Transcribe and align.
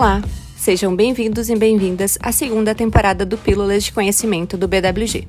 Olá, 0.00 0.22
sejam 0.56 0.96
bem-vindos 0.96 1.50
e 1.50 1.54
bem-vindas 1.54 2.16
à 2.22 2.32
segunda 2.32 2.74
temporada 2.74 3.26
do 3.26 3.36
Pílulas 3.36 3.84
de 3.84 3.92
Conhecimento 3.92 4.56
do 4.56 4.66
BWG. 4.66 5.28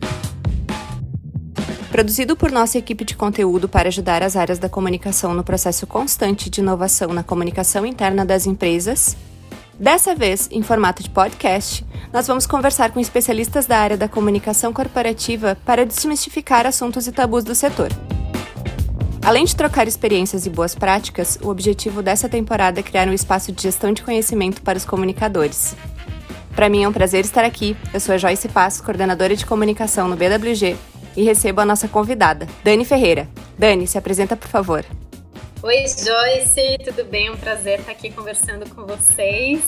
Produzido 1.92 2.38
por 2.38 2.54
nossa 2.54 2.78
equipe 2.78 3.04
de 3.04 3.14
conteúdo 3.14 3.68
para 3.68 3.90
ajudar 3.90 4.24
as 4.24 4.38
áreas 4.38 4.60
da 4.60 4.70
comunicação 4.70 5.34
no 5.34 5.44
processo 5.44 5.86
constante 5.86 6.50
de 6.50 6.62
inovação 6.62 7.10
na 7.12 7.22
comunicação 7.22 7.86
interna 7.86 8.24
das 8.24 8.48
empresas, 8.48 9.18
dessa 9.78 10.16
vez 10.16 10.48
em 10.50 10.64
formato 10.64 11.04
de 11.04 11.10
podcast, 11.10 11.86
nós 12.14 12.26
vamos 12.26 12.48
conversar 12.48 12.92
com 12.92 13.00
especialistas 13.02 13.66
da 13.66 13.78
área 13.78 13.98
da 13.98 14.08
comunicação 14.08 14.72
corporativa 14.72 15.58
para 15.66 15.86
desmistificar 15.86 16.66
assuntos 16.66 17.08
e 17.08 17.12
tabus 17.12 17.44
do 17.44 17.54
setor. 17.54 17.90
Além 19.24 19.46
de 19.46 19.56
trocar 19.56 19.88
experiências 19.88 20.48
e 20.48 20.50
boas 20.50 20.74
práticas, 20.74 21.38
o 21.44 21.50
objetivo 21.50 22.02
dessa 22.02 22.28
temporada 22.28 22.80
é 22.80 22.84
criar 22.84 23.08
um 23.08 23.14
espaço 23.14 23.52
de 23.52 23.62
gestão 23.62 23.94
de 23.94 24.02
conhecimento 24.02 24.64
para 24.64 24.80
os 24.80 24.84
comunicadores. 24.84 25.76
Para 26.56 26.68
mim 26.68 26.84
é 26.84 26.88
um 26.88 26.94
prazer 26.94 27.24
estar 27.24 27.46
aqui. 27.46 27.78
Eu 27.94 28.00
sou 28.00 28.16
a 28.16 28.18
Joyce 28.18 28.50
Passos, 28.50 28.82
coordenadora 28.82 29.36
de 29.36 29.46
comunicação 29.46 30.08
no 30.08 30.16
BWG, 30.16 30.76
e 31.16 31.24
recebo 31.24 31.62
a 31.62 31.66
nossa 31.66 31.88
convidada, 31.88 32.48
Dani 32.64 32.84
Ferreira. 32.84 33.28
Dani, 33.60 33.86
se 33.86 33.96
apresenta, 33.96 34.36
por 34.36 34.48
favor. 34.48 34.84
Oi, 35.62 35.86
Joyce, 35.88 36.80
tudo 36.84 37.06
bem? 37.06 37.28
É 37.28 37.32
um 37.32 37.38
prazer 37.38 37.80
estar 37.80 37.92
aqui 37.92 38.10
conversando 38.10 38.68
com 38.74 38.88
vocês, 38.88 39.62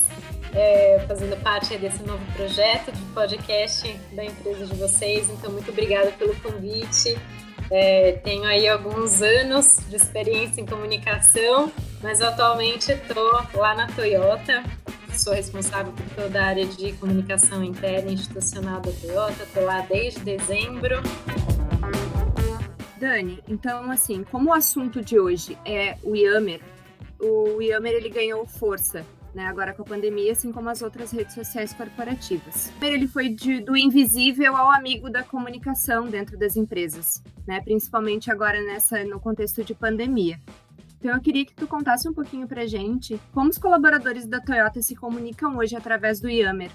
é, 0.52 1.06
fazendo 1.08 1.40
parte 1.44 1.78
desse 1.78 2.02
novo 2.02 2.26
projeto 2.34 2.92
de 2.92 3.02
podcast 3.14 3.96
da 4.14 4.26
empresa 4.26 4.66
de 4.66 4.76
vocês. 4.76 5.30
Então, 5.30 5.52
muito 5.52 5.70
obrigada 5.70 6.10
pelo 6.12 6.36
convite. 6.38 7.16
É, 7.72 8.14
tenho 8.24 8.44
aí 8.46 8.68
alguns 8.68 9.22
anos 9.22 9.78
de 9.90 9.96
experiência 9.96 10.62
em 10.62 10.66
comunicação, 10.66 11.72
mas 12.02 12.22
atualmente 12.22 12.92
estou 12.92 13.32
lá 13.56 13.76
na 13.76 13.88
Toyota. 13.88 14.64
Sou 15.14 15.34
responsável 15.34 15.94
por 15.94 16.24
toda 16.24 16.42
a 16.42 16.46
área 16.48 16.66
de 16.66 16.94
comunicação 16.94 17.64
interna 17.64 18.12
institucional 18.12 18.82
da 18.82 18.92
Toyota. 18.92 19.44
Estou 19.44 19.64
lá 19.64 19.82
desde 19.82 20.20
dezembro. 20.22 21.02
Dani, 22.98 23.44
então 23.48 23.92
assim, 23.92 24.24
como 24.24 24.50
o 24.50 24.54
assunto 24.54 25.02
de 25.02 25.20
hoje 25.20 25.58
é 25.66 25.98
o 26.04 26.16
Yammer, 26.16 26.62
o 27.20 27.62
Yammer 27.62 27.94
ele 27.94 28.10
ganhou 28.10 28.46
força 28.46 29.06
né, 29.34 29.46
agora 29.48 29.74
com 29.74 29.82
a 29.82 29.86
pandemia, 29.86 30.32
assim 30.32 30.52
como 30.52 30.70
as 30.70 30.82
outras 30.82 31.12
redes 31.12 31.34
sociais 31.34 31.74
corporativas. 31.74 32.72
Ele 32.82 33.08
foi 33.08 33.30
de, 33.30 33.60
do 33.60 33.76
invisível 33.76 34.56
ao 34.56 34.72
amigo 34.72 35.10
da 35.10 35.24
comunicação 35.24 36.08
dentro 36.08 36.38
das 36.38 36.56
empresas, 36.56 37.24
né, 37.48 37.62
principalmente 37.62 38.32
agora 38.32 38.62
nessa 38.62 39.04
no 39.04 39.20
contexto 39.20 39.64
de 39.64 39.74
pandemia. 39.74 40.40
Então 41.04 41.14
eu 41.14 41.22
queria 41.22 41.46
que 41.46 41.54
tu 41.54 41.68
contasse 41.68 42.08
um 42.08 42.14
pouquinho 42.14 42.48
pra 42.48 42.66
gente 42.66 43.20
como 43.34 43.50
os 43.50 43.58
colaboradores 43.58 44.26
da 44.26 44.40
Toyota 44.40 44.82
se 44.82 44.96
comunicam 44.96 45.58
hoje 45.58 45.76
através 45.76 46.22
do 46.22 46.30
Yammer. 46.30 46.72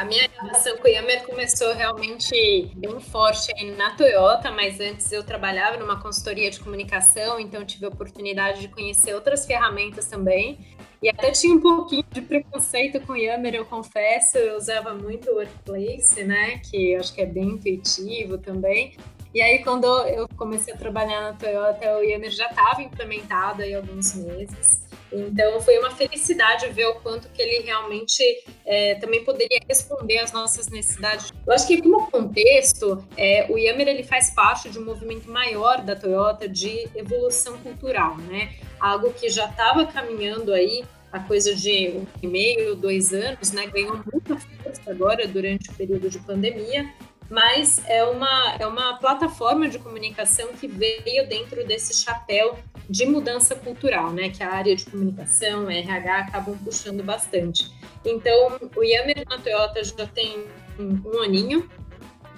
A 0.00 0.04
minha 0.06 0.26
relação 0.40 0.78
com 0.78 0.88
o 0.88 0.90
Yammer 0.90 1.26
começou 1.26 1.74
realmente 1.74 2.72
bem 2.74 2.98
forte 3.00 3.52
na 3.76 3.90
Toyota, 3.90 4.50
mas 4.50 4.80
antes 4.80 5.12
eu 5.12 5.22
trabalhava 5.22 5.76
numa 5.76 6.00
consultoria 6.00 6.50
de 6.50 6.58
comunicação, 6.58 7.38
então 7.38 7.66
tive 7.66 7.84
a 7.84 7.90
oportunidade 7.90 8.62
de 8.62 8.68
conhecer 8.68 9.14
outras 9.14 9.44
ferramentas 9.44 10.06
também. 10.06 10.58
E 11.02 11.10
até 11.10 11.30
tinha 11.32 11.54
um 11.54 11.60
pouquinho 11.60 12.06
de 12.10 12.22
preconceito 12.22 12.98
com 13.02 13.12
o 13.12 13.16
Yammer, 13.16 13.54
eu 13.54 13.66
confesso. 13.66 14.38
Eu 14.38 14.56
usava 14.56 14.94
muito 14.94 15.30
o 15.32 15.34
Workplace, 15.34 16.24
né? 16.24 16.62
Que 16.70 16.96
acho 16.96 17.12
que 17.14 17.20
é 17.20 17.26
bem 17.26 17.50
intuitivo 17.50 18.38
também. 18.38 18.96
E 19.32 19.40
aí, 19.40 19.62
quando 19.62 19.86
eu 20.08 20.28
comecei 20.36 20.74
a 20.74 20.76
trabalhar 20.76 21.20
na 21.20 21.32
Toyota, 21.34 21.98
o 21.98 22.02
Yammer 22.02 22.30
já 22.30 22.46
estava 22.46 22.82
implementado 22.82 23.62
aí 23.62 23.74
alguns 23.74 24.14
meses. 24.14 24.82
Então, 25.12 25.60
foi 25.60 25.78
uma 25.78 25.90
felicidade 25.90 26.68
ver 26.68 26.86
o 26.86 26.94
quanto 26.96 27.28
que 27.30 27.40
ele 27.40 27.64
realmente 27.64 28.22
é, 28.64 28.96
também 28.96 29.24
poderia 29.24 29.60
responder 29.68 30.18
às 30.18 30.32
nossas 30.32 30.68
necessidades. 30.68 31.32
Eu 31.46 31.52
acho 31.52 31.66
que, 31.66 31.80
como 31.80 32.10
contexto, 32.10 33.04
é, 33.16 33.46
o 33.48 33.58
Yammer 33.58 33.88
ele 33.88 34.02
faz 34.02 34.30
parte 34.30 34.68
de 34.68 34.78
um 34.78 34.84
movimento 34.84 35.30
maior 35.30 35.82
da 35.82 35.94
Toyota 35.94 36.48
de 36.48 36.88
evolução 36.94 37.58
cultural, 37.58 38.16
né? 38.18 38.54
Algo 38.78 39.12
que 39.12 39.28
já 39.28 39.48
estava 39.48 39.86
caminhando 39.86 40.52
aí 40.52 40.84
a 41.12 41.18
coisa 41.18 41.54
de 41.54 41.88
um 41.90 42.06
e 42.22 42.26
meio, 42.26 42.76
dois 42.76 43.12
anos, 43.12 43.52
né? 43.52 43.66
Ganhou 43.66 44.00
muita 44.12 44.36
força 44.36 44.90
agora 44.90 45.26
durante 45.26 45.70
o 45.70 45.74
período 45.74 46.08
de 46.08 46.20
pandemia, 46.20 46.88
mas 47.30 47.80
é 47.86 48.02
uma, 48.04 48.56
é 48.58 48.66
uma 48.66 48.98
plataforma 48.98 49.68
de 49.68 49.78
comunicação 49.78 50.48
que 50.48 50.66
veio 50.66 51.28
dentro 51.28 51.64
desse 51.64 52.02
chapéu 52.02 52.58
de 52.88 53.06
mudança 53.06 53.54
cultural, 53.54 54.10
né? 54.10 54.30
Que 54.30 54.42
a 54.42 54.50
área 54.52 54.74
de 54.74 54.84
comunicação, 54.84 55.70
RH 55.70 56.18
acabam 56.18 56.58
puxando 56.58 57.04
bastante. 57.04 57.70
Então, 58.04 58.58
o 58.74 58.82
Yammer 58.82 59.24
na 59.28 59.38
Toyota 59.38 59.82
já 59.84 60.06
tem 60.08 60.44
um, 60.76 61.22
aninho, 61.22 61.70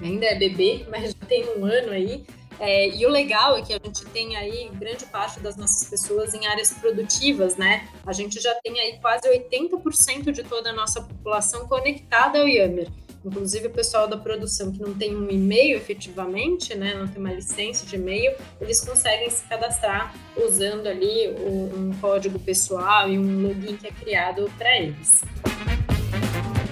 ainda 0.00 0.26
é 0.26 0.34
bebê, 0.34 0.84
mas 0.90 1.12
já 1.12 1.26
tem 1.26 1.48
um 1.56 1.64
ano 1.64 1.92
aí. 1.92 2.26
É, 2.60 2.94
e 2.94 3.06
o 3.06 3.08
legal 3.08 3.56
é 3.56 3.62
que 3.62 3.72
a 3.72 3.80
gente 3.82 4.04
tem 4.06 4.36
aí 4.36 4.70
grande 4.74 5.06
parte 5.06 5.40
das 5.40 5.56
nossas 5.56 5.88
pessoas 5.88 6.34
em 6.34 6.46
áreas 6.46 6.70
produtivas, 6.74 7.56
né? 7.56 7.88
A 8.06 8.12
gente 8.12 8.38
já 8.40 8.54
tem 8.56 8.78
aí 8.78 8.98
quase 9.00 9.26
80% 9.26 10.30
de 10.30 10.42
toda 10.42 10.70
a 10.70 10.72
nossa 10.72 11.00
população 11.00 11.66
conectada 11.66 12.38
ao 12.40 12.46
Yammer. 12.46 12.88
Inclusive 13.24 13.68
o 13.68 13.70
pessoal 13.70 14.08
da 14.08 14.16
produção 14.16 14.72
que 14.72 14.80
não 14.80 14.94
tem 14.94 15.16
um 15.16 15.30
e-mail 15.30 15.76
efetivamente, 15.76 16.74
né, 16.74 16.94
não 16.94 17.06
tem 17.06 17.18
uma 17.18 17.32
licença 17.32 17.86
de 17.86 17.96
e-mail, 17.96 18.34
eles 18.60 18.80
conseguem 18.80 19.30
se 19.30 19.44
cadastrar 19.44 20.14
usando 20.36 20.86
ali 20.88 21.28
um, 21.30 21.92
código 22.00 22.38
pessoal 22.38 23.08
e 23.08 23.18
um 23.18 23.42
login 23.42 23.76
que 23.76 23.86
é 23.86 23.92
criado 23.92 24.50
para 24.58 24.78
eles. 24.78 25.22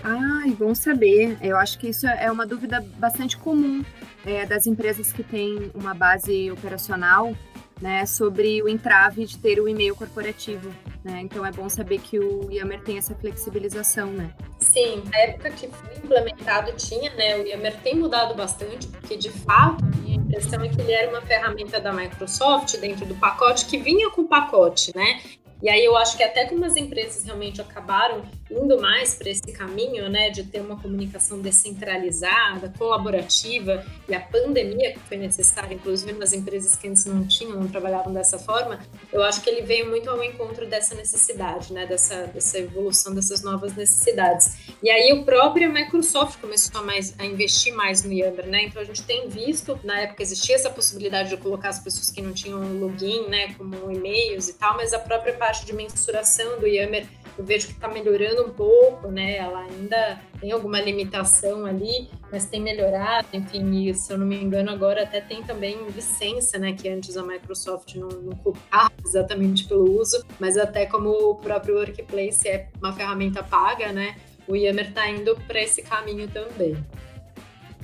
Ah, 0.02 0.30
bom 0.60 0.74
saber. 0.74 1.38
Eu 1.40 1.56
acho 1.56 1.78
que 1.78 1.88
isso 1.88 2.06
é 2.06 2.30
uma 2.30 2.46
dúvida 2.46 2.84
bastante 2.98 3.36
comum 3.36 3.84
é, 4.26 4.44
das 4.44 4.66
empresas 4.66 5.12
que 5.12 5.22
têm 5.22 5.70
uma 5.74 5.94
base 5.94 6.50
operacional 6.50 7.34
né, 7.80 8.04
sobre 8.04 8.62
o 8.62 8.68
entrave 8.68 9.24
de 9.24 9.38
ter 9.38 9.58
o 9.58 9.68
e-mail 9.68 9.96
corporativo. 9.96 10.70
Né? 11.02 11.22
Então 11.22 11.44
é 11.46 11.50
bom 11.50 11.68
saber 11.68 11.98
que 11.98 12.18
o 12.18 12.50
Yammer 12.50 12.82
tem 12.82 12.98
essa 12.98 13.14
flexibilização, 13.14 14.12
né? 14.12 14.34
Sim, 14.70 15.02
na 15.10 15.18
época 15.18 15.50
que 15.50 15.66
foi 15.66 15.96
implementado 15.96 16.72
tinha, 16.76 17.12
né? 17.14 17.36
O 17.36 17.44
Yammer 17.44 17.76
tem 17.82 17.96
mudado 17.96 18.36
bastante, 18.36 18.86
porque 18.86 19.16
de 19.16 19.28
fato 19.28 19.84
a 19.84 20.08
impressão 20.08 20.62
é 20.62 20.68
que 20.68 20.80
ele 20.80 20.92
era 20.92 21.10
uma 21.10 21.20
ferramenta 21.22 21.80
da 21.80 21.92
Microsoft 21.92 22.76
dentro 22.76 23.04
do 23.04 23.16
pacote 23.16 23.66
que 23.66 23.76
vinha 23.78 24.08
com 24.10 24.22
o 24.22 24.28
pacote, 24.28 24.92
né? 24.94 25.20
E 25.60 25.68
aí 25.68 25.84
eu 25.84 25.96
acho 25.96 26.16
que 26.16 26.22
até 26.22 26.46
como 26.46 26.64
as 26.64 26.76
empresas 26.76 27.24
realmente 27.24 27.60
acabaram 27.60 28.22
indo 28.50 28.80
mais 28.80 29.14
para 29.14 29.30
esse 29.30 29.52
caminho, 29.52 30.08
né, 30.08 30.30
de 30.30 30.42
ter 30.44 30.60
uma 30.60 30.76
comunicação 30.80 31.40
descentralizada, 31.40 32.72
colaborativa, 32.76 33.84
e 34.08 34.14
a 34.14 34.20
pandemia 34.20 34.92
que 34.92 34.98
foi 35.00 35.16
necessária, 35.16 35.74
inclusive 35.74 36.12
nas 36.12 36.32
empresas 36.32 36.74
que 36.76 36.88
antes 36.88 37.04
não 37.04 37.26
tinham, 37.26 37.60
não 37.60 37.68
trabalhavam 37.68 38.12
dessa 38.12 38.38
forma, 38.38 38.80
eu 39.12 39.22
acho 39.22 39.42
que 39.42 39.50
ele 39.50 39.62
veio 39.62 39.88
muito 39.88 40.08
ao 40.10 40.22
encontro 40.22 40.66
dessa 40.66 40.94
necessidade, 40.94 41.72
né, 41.72 41.86
dessa, 41.86 42.26
dessa 42.26 42.58
evolução 42.58 43.14
dessas 43.14 43.42
novas 43.42 43.74
necessidades. 43.74 44.74
E 44.82 44.90
aí 44.90 45.12
o 45.12 45.24
próprio 45.24 45.72
Microsoft 45.72 46.40
começou 46.40 46.80
a, 46.80 46.84
mais, 46.84 47.14
a 47.18 47.24
investir 47.24 47.72
mais 47.74 48.02
no 48.02 48.12
Yammer, 48.12 48.46
né, 48.46 48.64
então 48.64 48.82
a 48.82 48.84
gente 48.84 49.02
tem 49.02 49.28
visto, 49.28 49.78
na 49.84 50.00
época 50.00 50.22
existia 50.22 50.56
essa 50.56 50.70
possibilidade 50.70 51.30
de 51.30 51.36
colocar 51.36 51.68
as 51.68 51.78
pessoas 51.78 52.10
que 52.10 52.20
não 52.20 52.32
tinham 52.32 52.60
login, 52.78 53.28
né, 53.28 53.54
como 53.56 53.90
e-mails 53.90 54.48
e 54.48 54.54
tal, 54.54 54.76
mas 54.76 54.92
a 54.92 54.98
própria 54.98 55.34
parte 55.34 55.64
de 55.64 55.72
mensuração 55.72 56.58
do 56.58 56.66
Yammer 56.66 57.06
eu 57.40 57.44
vejo 57.44 57.68
que 57.68 57.72
está 57.72 57.88
melhorando 57.88 58.44
um 58.44 58.50
pouco, 58.50 59.08
né? 59.08 59.38
Ela 59.38 59.60
ainda 59.60 60.20
tem 60.38 60.52
alguma 60.52 60.78
limitação 60.78 61.64
ali, 61.64 62.10
mas 62.30 62.44
tem 62.44 62.60
melhorado, 62.60 63.28
enfim, 63.32 63.88
e, 63.88 63.94
se 63.94 64.12
eu 64.12 64.18
não 64.18 64.26
me 64.26 64.36
engano, 64.36 64.70
agora 64.70 65.04
até 65.04 65.22
tem 65.22 65.42
também 65.42 65.86
licença, 65.88 66.58
né? 66.58 66.74
Que 66.74 66.86
antes 66.90 67.16
a 67.16 67.22
Microsoft 67.22 67.94
não, 67.94 68.08
não 68.08 68.36
cobrava 68.36 68.92
exatamente 69.02 69.64
pelo 69.66 69.98
uso, 69.98 70.22
mas 70.38 70.58
até 70.58 70.84
como 70.84 71.08
o 71.08 71.34
próprio 71.36 71.76
Workplace 71.76 72.46
é 72.46 72.68
uma 72.78 72.92
ferramenta 72.92 73.42
paga, 73.42 73.90
né? 73.90 74.16
O 74.46 74.54
Yammer 74.54 74.88
está 74.88 75.08
indo 75.08 75.34
para 75.46 75.62
esse 75.62 75.80
caminho 75.80 76.28
também. 76.28 76.76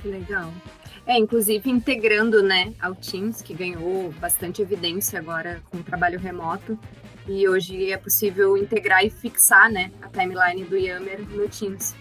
Legal. 0.05 0.53
É, 1.07 1.17
inclusive 1.17 1.67
integrando, 1.67 2.43
né, 2.43 2.73
ao 2.79 2.93
Teams, 2.93 3.41
que 3.41 3.55
ganhou 3.55 4.11
bastante 4.19 4.61
evidência 4.61 5.17
agora 5.17 5.63
com 5.71 5.77
o 5.77 5.83
trabalho 5.83 6.19
remoto. 6.19 6.77
E 7.27 7.47
hoje 7.47 7.91
é 7.91 7.97
possível 7.97 8.55
integrar 8.57 9.05
e 9.05 9.09
fixar, 9.09 9.69
né, 9.71 9.91
a 10.01 10.07
timeline 10.07 10.63
do 10.63 10.77
Yammer 10.77 11.21
no 11.29 11.47
Teams. 11.49 11.95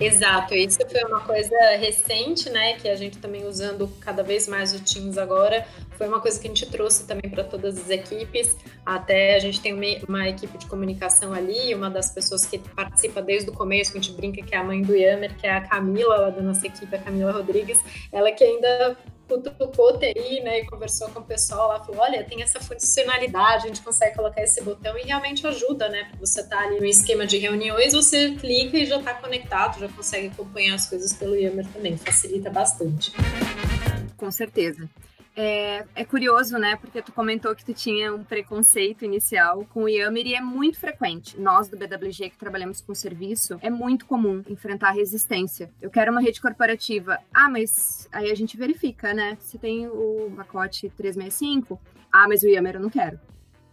Exato, 0.00 0.54
isso 0.54 0.78
foi 0.90 1.04
uma 1.04 1.20
coisa 1.20 1.54
recente, 1.78 2.50
né, 2.50 2.74
que 2.74 2.88
a 2.88 2.96
gente 2.96 3.18
também 3.18 3.46
usando 3.46 3.88
cada 4.00 4.22
vez 4.22 4.48
mais 4.48 4.74
o 4.74 4.82
Teams 4.82 5.18
agora, 5.18 5.66
foi 6.02 6.08
uma 6.08 6.20
coisa 6.20 6.40
que 6.40 6.48
a 6.48 6.50
gente 6.50 6.66
trouxe 6.66 7.06
também 7.06 7.30
para 7.30 7.44
todas 7.44 7.78
as 7.78 7.88
equipes. 7.88 8.56
Até 8.84 9.36
a 9.36 9.38
gente 9.38 9.60
tem 9.60 9.72
uma, 9.72 9.84
uma, 10.08 10.28
equipe 10.28 10.58
de 10.58 10.66
comunicação 10.66 11.32
ali, 11.32 11.72
uma 11.74 11.88
das 11.88 12.12
pessoas 12.12 12.44
que 12.44 12.58
participa 12.58 13.22
desde 13.22 13.50
o 13.50 13.52
começo, 13.52 13.92
que 13.92 13.98
a 13.98 14.00
gente 14.00 14.16
brinca 14.16 14.42
que 14.42 14.52
é 14.52 14.58
a 14.58 14.64
mãe 14.64 14.82
do 14.82 14.96
Yammer, 14.96 15.36
que 15.36 15.46
é 15.46 15.52
a 15.52 15.60
Camila, 15.60 16.16
lá 16.16 16.30
da 16.30 16.42
nossa 16.42 16.66
equipe, 16.66 16.92
a 16.92 16.98
Camila 16.98 17.30
Rodrigues, 17.30 17.80
ela 18.10 18.32
que 18.32 18.42
ainda 18.42 18.96
cutucou 19.40 19.98
TI, 19.98 20.40
né, 20.40 20.60
e 20.60 20.66
conversou 20.66 21.08
com 21.10 21.20
o 21.20 21.24
pessoal 21.24 21.68
lá, 21.68 21.80
falou, 21.80 22.02
olha, 22.02 22.24
tem 22.24 22.42
essa 22.42 22.60
funcionalidade, 22.60 23.64
a 23.64 23.68
gente 23.68 23.82
consegue 23.82 24.16
colocar 24.16 24.42
esse 24.42 24.62
botão 24.62 24.96
e 24.98 25.02
realmente 25.02 25.46
ajuda, 25.46 25.88
né, 25.88 26.10
você 26.18 26.42
tá 26.46 26.60
ali 26.60 26.78
no 26.78 26.86
esquema 26.86 27.26
de 27.26 27.38
reuniões, 27.38 27.92
você 27.92 28.32
clica 28.32 28.76
e 28.76 28.86
já 28.86 29.00
tá 29.00 29.14
conectado, 29.14 29.80
já 29.80 29.88
consegue 29.88 30.28
acompanhar 30.28 30.74
as 30.74 30.86
coisas 30.86 31.12
pelo 31.12 31.34
Yammer 31.34 31.66
também, 31.68 31.96
facilita 31.96 32.50
bastante. 32.50 33.12
Com 34.16 34.30
certeza. 34.30 34.88
É, 35.34 35.86
é, 35.94 36.04
curioso, 36.04 36.58
né? 36.58 36.76
Porque 36.76 37.00
tu 37.00 37.10
comentou 37.10 37.54
que 37.54 37.64
tu 37.64 37.72
tinha 37.72 38.14
um 38.14 38.22
preconceito 38.22 39.04
inicial 39.04 39.66
com 39.72 39.84
o 39.84 39.88
Yammer 39.88 40.26
e 40.26 40.34
é 40.34 40.40
muito 40.42 40.78
frequente. 40.78 41.40
Nós 41.40 41.68
do 41.68 41.76
BWG 41.76 42.30
que 42.30 42.36
trabalhamos 42.36 42.82
com 42.82 42.94
serviço, 42.94 43.58
é 43.62 43.70
muito 43.70 44.04
comum 44.04 44.42
enfrentar 44.46 44.90
resistência. 44.90 45.70
Eu 45.80 45.90
quero 45.90 46.12
uma 46.12 46.20
rede 46.20 46.40
corporativa. 46.40 47.18
Ah, 47.32 47.48
mas 47.48 48.06
aí 48.12 48.30
a 48.30 48.34
gente 48.34 48.58
verifica, 48.58 49.14
né? 49.14 49.38
Se 49.40 49.58
tem 49.58 49.88
o 49.88 50.30
pacote 50.36 50.90
365, 50.90 51.80
ah, 52.12 52.28
mas 52.28 52.42
o 52.42 52.48
Yammer 52.48 52.74
eu 52.74 52.80
não 52.80 52.90
quero. 52.90 53.18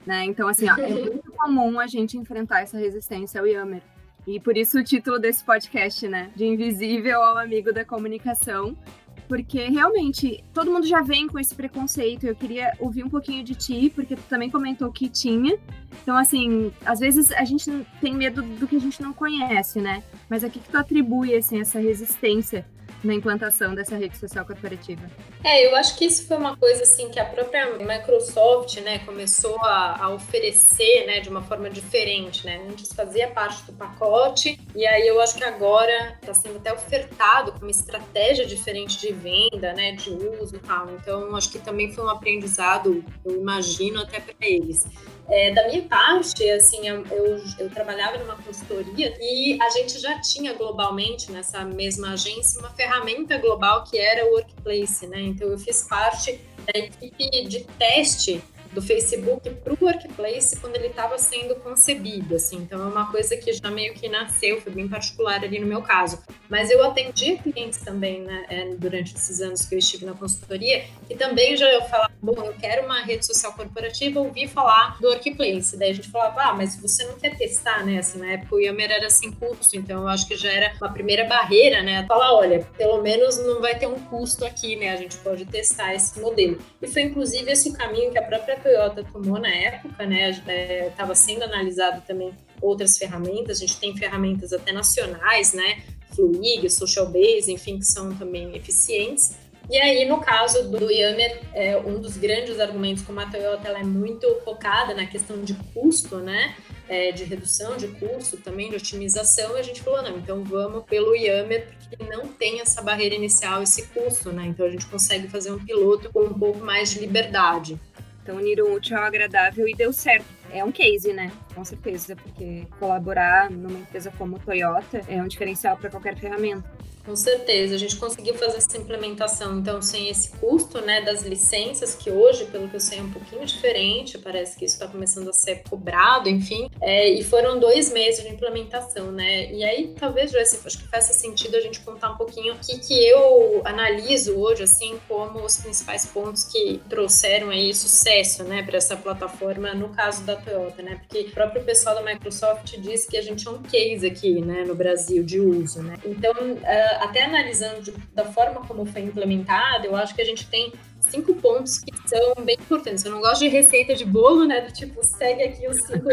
Né? 0.06 0.24
Então, 0.24 0.48
assim, 0.48 0.70
ó, 0.70 0.76
é 0.78 0.88
muito 1.12 1.30
comum 1.34 1.78
a 1.78 1.88
gente 1.88 2.18
enfrentar 2.18 2.62
essa 2.62 2.78
resistência 2.78 3.42
ao 3.42 3.46
Yammer. 3.46 3.82
E 4.26 4.40
por 4.40 4.56
isso 4.56 4.80
o 4.80 4.84
título 4.84 5.20
desse 5.20 5.44
podcast, 5.44 6.08
né? 6.08 6.32
De 6.36 6.46
invisível 6.46 7.22
ao 7.22 7.38
amigo 7.38 7.74
da 7.74 7.84
comunicação 7.84 8.78
porque 9.28 9.68
realmente 9.70 10.44
todo 10.54 10.72
mundo 10.72 10.88
já 10.88 11.02
vem 11.02 11.28
com 11.28 11.40
esse 11.40 11.54
preconceito. 11.54 12.26
Eu 12.26 12.36
queria 12.36 12.74
ouvir 12.80 13.04
um 13.04 13.10
pouquinho 13.10 13.44
de 13.44 13.56
ti, 13.56 13.92
porque 13.94 14.16
tu 14.16 14.24
também 14.30 14.50
comentou 14.50 14.92
que 14.92 15.10
tinha. 15.10 15.58
Então, 16.02 16.16
assim, 16.16 16.72
às 16.86 17.00
vezes 17.00 17.32
a 17.32 17.44
gente 17.44 17.70
tem 18.02 18.14
medo 18.14 18.42
do 18.42 18.68
que 18.68 18.76
a 18.76 18.80
gente 18.80 19.02
não 19.02 19.14
conhece, 19.14 19.80
né? 19.80 20.04
Mas 20.30 20.44
a 20.44 20.50
que, 20.50 20.60
que 20.60 20.70
tu 20.70 20.78
atribui 20.78 21.36
assim, 21.36 21.60
essa 21.60 21.80
resistência 21.80 22.66
na 23.04 23.14
implantação 23.14 23.74
dessa 23.74 23.96
rede 23.96 24.18
social 24.18 24.46
corporativa? 24.46 25.10
É, 25.44 25.66
eu 25.66 25.76
acho 25.76 25.98
que 25.98 26.06
isso 26.06 26.28
foi 26.28 26.38
uma 26.38 26.58
coisa 26.58 26.84
assim 26.84 27.10
que 27.10 27.20
a 27.20 27.26
própria 27.26 27.78
Microsoft, 27.78 28.78
né, 28.82 29.00
começou 29.00 29.58
a, 29.64 30.04
a 30.04 30.10
oferecer, 30.10 31.06
né, 31.06 31.20
de 31.20 31.30
uma 31.30 31.42
forma 31.42 31.70
diferente, 31.70 32.46
né? 32.46 32.66
Antes 32.70 32.92
fazia 32.94 33.30
parte 33.30 33.64
do 33.64 33.74
pacote 33.74 34.60
e 34.76 34.86
aí 34.86 35.08
eu 35.08 35.22
acho 35.22 35.36
que 35.36 35.44
agora 35.44 36.18
está 36.22 36.34
sendo 36.34 36.58
até 36.58 36.74
ofertado 36.74 37.54
com 37.54 37.60
uma 37.60 37.72
estratégia 37.72 38.46
diferente 38.46 39.00
de 39.00 39.14
venda, 39.14 39.74
né, 39.74 39.94
de 39.94 40.10
uso 40.10 40.56
e 40.56 40.60
tal. 40.60 40.90
Então, 40.92 41.36
acho 41.36 41.52
que 41.52 41.60
também 41.60 41.92
foi 41.92 42.04
um 42.04 42.10
aprendizado, 42.10 43.04
eu 43.24 43.36
imagino 43.36 44.02
até 44.02 44.20
para 44.20 44.36
eles. 44.42 44.86
É, 45.32 45.54
da 45.54 45.68
minha 45.68 45.84
parte, 45.84 46.50
assim, 46.50 46.88
eu, 46.88 47.06
eu, 47.08 47.44
eu, 47.60 47.70
trabalhava 47.70 48.18
numa 48.18 48.36
consultoria 48.36 49.16
e 49.20 49.58
a 49.62 49.70
gente 49.70 50.00
já 50.00 50.20
tinha 50.20 50.54
globalmente 50.54 51.32
nessa 51.32 51.64
mesma 51.64 52.14
agência 52.14 52.60
uma 52.60 52.72
ferramenta 52.72 53.38
global 53.38 53.84
que 53.84 53.98
era 53.98 54.26
o 54.26 54.32
Workplace, 54.32 55.06
né? 55.06 55.22
Então 55.22 55.48
eu 55.48 55.58
fiz 55.60 55.84
parte 55.88 56.40
da 56.66 56.80
equipe 56.80 57.48
de 57.48 57.64
teste 57.78 58.42
do 58.72 58.82
Facebook 58.82 59.50
para 59.50 59.74
o 59.74 59.78
Workplace 59.82 60.60
quando 60.60 60.76
ele 60.76 60.88
estava 60.88 61.18
sendo 61.18 61.56
concebido, 61.56 62.36
assim. 62.36 62.58
Então 62.58 62.82
é 62.82 62.86
uma 62.86 63.12
coisa 63.12 63.36
que 63.36 63.52
já 63.54 63.70
meio 63.70 63.94
que 63.94 64.08
nasceu, 64.08 64.62
foi 64.62 64.72
bem 64.72 64.88
particular 64.88 65.44
ali 65.44 65.60
no 65.60 65.68
meu 65.68 65.82
caso. 65.82 66.20
Mas 66.48 66.70
eu 66.70 66.84
atendi 66.84 67.38
clientes 67.38 67.80
também, 67.80 68.22
né, 68.22 68.46
é, 68.50 68.76
durante 68.76 69.16
esses 69.16 69.42
anos 69.42 69.66
que 69.66 69.76
eu 69.76 69.80
estive 69.80 70.06
na 70.06 70.14
consultoria, 70.14 70.86
e 71.10 71.16
também 71.16 71.58
já 71.58 71.70
eu 71.72 71.82
falava, 71.84 72.09
bom, 72.22 72.36
eu 72.44 72.54
quero 72.54 72.86
uma 72.86 73.02
rede 73.02 73.26
social 73.26 73.54
corporativa, 73.54 74.20
ouvi 74.20 74.48
falar 74.48 74.98
do 75.00 75.08
Workplace. 75.08 75.78
Daí 75.78 75.92
a 75.92 75.94
gente 75.94 76.10
falava, 76.10 76.42
ah, 76.42 76.54
mas 76.54 76.80
você 76.80 77.06
não 77.06 77.14
quer 77.14 77.38
testar, 77.38 77.86
né? 77.86 78.00
Assim, 78.00 78.20
na 78.20 78.34
época 78.34 78.56
o 78.56 78.60
Yammer 78.60 78.92
era 78.92 79.10
sem 79.10 79.32
custo, 79.32 79.78
então 79.78 80.02
eu 80.02 80.08
acho 80.08 80.28
que 80.28 80.36
já 80.36 80.52
era 80.52 80.76
uma 80.82 80.92
primeira 80.92 81.26
barreira, 81.26 81.82
né? 81.82 82.06
Falar, 82.08 82.34
olha, 82.34 82.66
pelo 82.78 83.02
menos 83.02 83.38
não 83.38 83.62
vai 83.62 83.78
ter 83.78 83.88
um 83.88 84.00
custo 84.00 84.46
aqui, 84.46 84.76
né? 84.76 84.92
A 84.92 84.98
gente 84.98 85.18
pode 85.18 85.46
testar 85.46 85.94
esse 85.94 86.20
modelo. 86.20 86.58
E 86.82 86.88
foi 86.88 87.04
inclusive 87.04 87.52
esse 87.52 87.70
o 87.70 87.74
caminho 87.74 88.12
que 88.12 88.18
a 88.18 88.24
própria 88.24 88.60
Toyota 88.60 89.04
tomou 89.04 89.40
na 89.40 89.50
época, 89.50 90.06
né? 90.06 90.30
Estava 90.30 91.12
é, 91.12 91.16
sendo 91.16 91.44
analisado 91.44 92.02
também 92.06 92.34
outras 92.62 92.98
ferramentas, 92.98 93.58
a 93.58 93.60
gente 93.62 93.78
tem 93.78 93.96
ferramentas 93.96 94.52
até 94.52 94.72
nacionais, 94.72 95.54
né? 95.54 95.84
Fluig, 96.16 96.70
Social 96.70 97.06
Base, 97.08 97.52
enfim, 97.52 97.80
que 97.80 97.86
são 97.86 98.14
também 98.16 98.56
eficientes. 98.56 99.38
E 99.70 99.78
aí, 99.78 100.04
no 100.06 100.20
caso 100.20 100.68
do 100.68 100.90
Yammer, 100.90 101.42
é, 101.54 101.78
um 101.78 102.00
dos 102.00 102.18
grandes 102.18 102.60
argumentos, 102.60 103.04
como 103.04 103.20
a 103.20 103.28
Toyota 103.28 103.68
ela 103.68 103.80
é 103.80 103.84
muito 103.84 104.28
focada 104.44 104.96
na 104.96 105.06
questão 105.06 105.44
de 105.44 105.54
custo, 105.74 106.18
né? 106.18 106.56
É, 106.88 107.12
de 107.12 107.24
redução 107.24 107.78
de 107.78 107.88
custo, 107.88 108.38
também 108.38 108.72
de 108.72 108.78
otimização, 108.78 109.56
a 109.56 109.62
gente 109.62 109.82
falou, 109.82 110.02
não, 110.02 110.18
então 110.18 110.44
vamos 110.44 110.86
pelo 110.86 111.16
Yammer, 111.16 111.68
porque 111.68 112.04
não 112.04 112.28
tem 112.28 112.62
essa 112.62 112.82
barreira 112.82 113.14
inicial, 113.14 113.62
esse 113.62 113.86
custo, 113.90 114.32
né? 114.32 114.48
Então 114.48 114.66
a 114.66 114.72
gente 114.72 114.88
consegue 114.88 115.28
fazer 115.28 115.52
um 115.52 115.64
piloto 115.64 116.12
com 116.12 116.22
um 116.22 116.34
pouco 116.34 116.66
mais 116.66 116.90
de 116.90 117.00
liberdade. 117.00 117.80
Então, 118.24 118.38
unir 118.38 118.60
o 118.62 118.74
útil 118.74 118.98
ao 118.98 119.04
agradável 119.04 119.68
e 119.68 119.74
deu 119.74 119.94
certo. 119.94 120.26
É 120.52 120.64
um 120.64 120.72
case, 120.72 121.14
né? 121.14 121.32
Com 121.54 121.64
certeza, 121.64 122.16
porque 122.16 122.66
colaborar 122.80 123.50
numa 123.52 123.80
empresa 123.80 124.12
como 124.18 124.40
Toyota 124.40 125.04
é 125.08 125.22
um 125.22 125.28
diferencial 125.28 125.78
para 125.78 125.92
qualquer 125.92 126.18
ferramenta. 126.18 126.68
Com 127.10 127.16
certeza, 127.16 127.74
a 127.74 127.78
gente 127.80 127.96
conseguiu 127.96 128.36
fazer 128.36 128.58
essa 128.58 128.78
implementação, 128.78 129.58
então, 129.58 129.82
sem 129.82 130.10
esse 130.10 130.30
custo 130.38 130.80
né, 130.80 131.02
das 131.02 131.24
licenças, 131.24 131.96
que 131.96 132.12
hoje, 132.12 132.46
pelo 132.46 132.70
que 132.70 132.76
eu 132.76 132.80
sei, 132.80 133.00
é 133.00 133.02
um 133.02 133.10
pouquinho 133.10 133.44
diferente, 133.48 134.16
parece 134.20 134.56
que 134.56 134.64
isso 134.64 134.76
está 134.76 134.88
começando 134.88 135.28
a 135.28 135.34
ser 135.34 135.64
cobrado, 135.68 136.30
enfim, 136.30 136.70
é, 136.80 137.10
e 137.10 137.24
foram 137.24 137.60
dois 137.60 137.92
meses 137.92 138.24
de 138.24 138.30
implementação, 138.30 139.12
né? 139.12 139.52
E 139.52 139.64
aí, 139.64 139.96
talvez, 140.00 140.30
Joyce, 140.32 140.60
acho 140.64 140.78
que 140.78 140.88
faça 140.88 141.12
sentido 141.12 141.56
a 141.56 141.62
gente 141.62 141.80
contar 141.80 142.12
um 142.12 142.16
pouquinho 142.16 142.54
o 142.54 142.60
que, 142.60 142.78
que 142.78 142.94
eu 142.94 143.64
analiso 143.66 144.38
hoje, 144.38 144.62
assim, 144.62 145.00
como 145.08 145.44
os 145.44 145.58
principais 145.58 146.06
pontos 146.06 146.44
que 146.44 146.80
trouxeram 146.88 147.50
aí 147.50 147.74
sucesso, 147.74 148.44
né, 148.44 148.62
para 148.62 148.78
essa 148.78 148.96
plataforma, 148.96 149.74
no 149.74 149.90
caso 149.90 150.22
da 150.26 150.36
Toyota, 150.36 150.84
né? 150.84 151.02
Porque 151.08 151.22
o 151.22 151.32
próprio 151.32 151.64
pessoal 151.64 151.96
da 151.96 152.04
Microsoft 152.04 152.78
disse 152.78 153.08
que 153.08 153.18
a 153.18 153.22
gente 153.24 153.48
é 153.48 153.50
um 153.50 153.64
case 153.64 154.06
aqui, 154.06 154.40
né, 154.42 154.64
no 154.64 154.76
Brasil, 154.76 155.24
de 155.24 155.40
uso, 155.40 155.82
né? 155.82 155.98
Então, 156.06 156.34
uh, 156.34 156.99
até 157.00 157.24
analisando 157.24 157.94
da 158.14 158.26
forma 158.26 158.62
como 158.66 158.86
foi 158.86 159.02
implementado, 159.02 159.86
eu 159.86 159.96
acho 159.96 160.14
que 160.16 160.22
a 160.22 160.26
gente 160.26 160.48
tem 160.48 160.74
cinco 161.00 161.34
pontos 161.36 161.80
que 161.80 161.92
são 162.08 162.44
bem 162.44 162.56
importantes. 162.60 163.04
Eu 163.04 163.12
não 163.12 163.22
gosto 163.22 163.40
de 163.42 163.48
receita 163.48 163.96
de 163.96 164.06
bolo, 164.06 164.46
né? 164.46 164.62
Do 164.62 164.72
tipo, 164.72 165.04
segue 165.04 165.44
aqui 165.44 165.68
os 165.68 165.82
cinco 165.84 166.10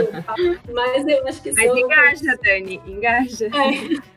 mas 0.72 1.06
eu 1.06 1.26
acho 1.26 1.42
que 1.42 1.52
mas 1.52 1.66
são... 1.66 1.78
engaja, 1.78 2.38
Dani, 2.42 2.80
engaja. 2.86 3.46
É. 3.46 4.16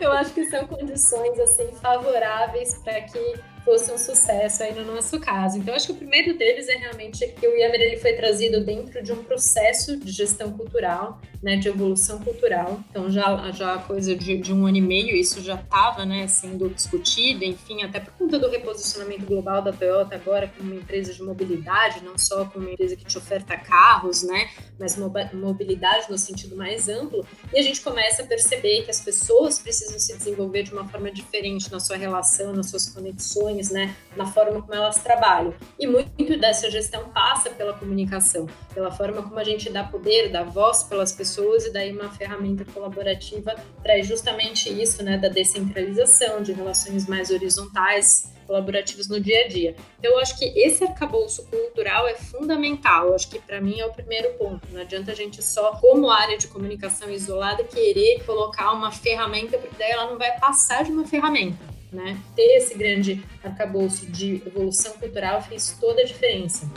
eu 0.00 0.12
acho 0.12 0.32
que 0.32 0.44
são 0.46 0.66
condições, 0.66 1.38
assim, 1.38 1.68
favoráveis 1.80 2.74
para 2.84 3.00
que 3.02 3.34
fosse 3.64 3.90
um 3.90 3.98
sucesso 3.98 4.62
aí 4.62 4.74
no 4.74 4.84
nosso 4.84 5.18
caso. 5.18 5.58
Então, 5.58 5.74
acho 5.74 5.86
que 5.86 5.92
o 5.92 5.96
primeiro 5.96 6.36
deles 6.36 6.68
é 6.68 6.76
realmente 6.76 7.26
que 7.26 7.46
o 7.46 7.56
Yammer 7.56 7.80
ele 7.80 7.96
foi 7.96 8.12
trazido 8.12 8.64
dentro 8.64 9.02
de 9.02 9.12
um 9.12 9.24
processo 9.24 9.96
de 9.96 10.12
gestão 10.12 10.52
cultural, 10.52 11.20
né, 11.42 11.56
de 11.56 11.68
evolução 11.68 12.18
cultural. 12.20 12.80
Então, 12.90 13.10
já 13.10 13.50
já 13.52 13.78
coisa 13.78 14.14
de, 14.14 14.36
de 14.36 14.52
um 14.52 14.66
ano 14.66 14.76
e 14.76 14.80
meio 14.80 15.16
isso 15.16 15.42
já 15.42 15.54
estava, 15.54 16.04
né, 16.04 16.26
sendo 16.26 16.68
discutido, 16.68 17.44
enfim, 17.44 17.82
até 17.82 18.00
por 18.00 18.12
conta 18.14 18.38
do 18.38 18.48
reposicionamento 18.48 19.24
global 19.24 19.62
da 19.62 19.72
Toyota 19.72 20.14
agora 20.14 20.52
como 20.56 20.70
uma 20.72 20.80
empresa 20.80 21.12
de 21.12 21.22
mobilidade, 21.22 22.04
não 22.04 22.18
só 22.18 22.44
como 22.44 22.66
uma 22.66 22.72
empresa 22.72 22.96
que 22.96 23.04
te 23.04 23.16
oferta 23.16 23.56
carros, 23.56 24.22
né, 24.22 24.50
mas 24.78 24.96
mobilidade 25.32 26.10
no 26.10 26.18
sentido 26.18 26.56
mais 26.56 26.88
amplo. 26.88 27.26
E 27.52 27.58
a 27.58 27.62
gente 27.62 27.80
começa 27.80 28.22
a 28.22 28.26
perceber 28.26 28.82
que 28.82 28.90
as 28.90 29.00
pessoas 29.00 29.58
precisam 29.58 29.98
se 29.98 30.16
desenvolver 30.16 30.64
de 30.64 30.72
uma 30.72 30.86
forma 30.88 31.10
diferente 31.10 31.70
na 31.70 31.80
sua 31.80 31.96
relação, 31.96 32.52
nas 32.52 32.70
suas 32.70 32.88
conexões 32.88 33.53
né, 33.70 33.94
na 34.16 34.26
forma 34.26 34.60
como 34.60 34.74
elas 34.74 35.02
trabalham. 35.02 35.54
E 35.78 35.86
muito 35.86 36.38
dessa 36.38 36.70
gestão 36.70 37.08
passa 37.10 37.50
pela 37.50 37.72
comunicação, 37.72 38.46
pela 38.72 38.90
forma 38.90 39.22
como 39.22 39.38
a 39.38 39.44
gente 39.44 39.70
dá 39.70 39.84
poder, 39.84 40.30
dá 40.30 40.42
voz 40.42 40.84
pelas 40.84 41.12
pessoas, 41.12 41.66
e 41.66 41.72
daí 41.72 41.92
uma 41.92 42.10
ferramenta 42.10 42.64
colaborativa 42.64 43.54
traz 43.82 44.06
justamente 44.06 44.70
isso, 44.70 45.02
né, 45.02 45.18
da 45.18 45.28
descentralização, 45.28 46.42
de 46.42 46.52
relações 46.52 47.06
mais 47.06 47.30
horizontais, 47.30 48.32
colaborativas 48.46 49.08
no 49.08 49.20
dia 49.20 49.44
a 49.44 49.48
dia. 49.48 49.74
Então, 49.98 50.12
eu 50.12 50.18
acho 50.18 50.38
que 50.38 50.44
esse 50.44 50.84
arcabouço 50.84 51.46
cultural 51.46 52.06
é 52.06 52.14
fundamental. 52.14 53.08
Eu 53.08 53.14
acho 53.14 53.28
que 53.28 53.38
para 53.38 53.60
mim 53.60 53.80
é 53.80 53.86
o 53.86 53.92
primeiro 53.92 54.34
ponto. 54.34 54.66
Não 54.70 54.80
adianta 54.80 55.12
a 55.12 55.14
gente 55.14 55.42
só, 55.42 55.72
como 55.76 56.10
área 56.10 56.36
de 56.36 56.46
comunicação 56.48 57.10
isolada, 57.10 57.64
querer 57.64 58.22
colocar 58.24 58.72
uma 58.72 58.92
ferramenta, 58.92 59.58
porque 59.58 59.76
daí 59.78 59.90
ela 59.90 60.10
não 60.10 60.18
vai 60.18 60.38
passar 60.38 60.84
de 60.84 60.92
uma 60.92 61.06
ferramenta 61.06 61.73
né? 61.94 62.18
Ter 62.34 62.56
esse 62.56 62.74
grande 62.74 63.24
arcabouço 63.42 64.06
de 64.06 64.42
evolução 64.46 64.92
cultural 64.94 65.42
fez 65.42 65.76
toda 65.80 66.02
a 66.02 66.04
diferença. 66.04 66.68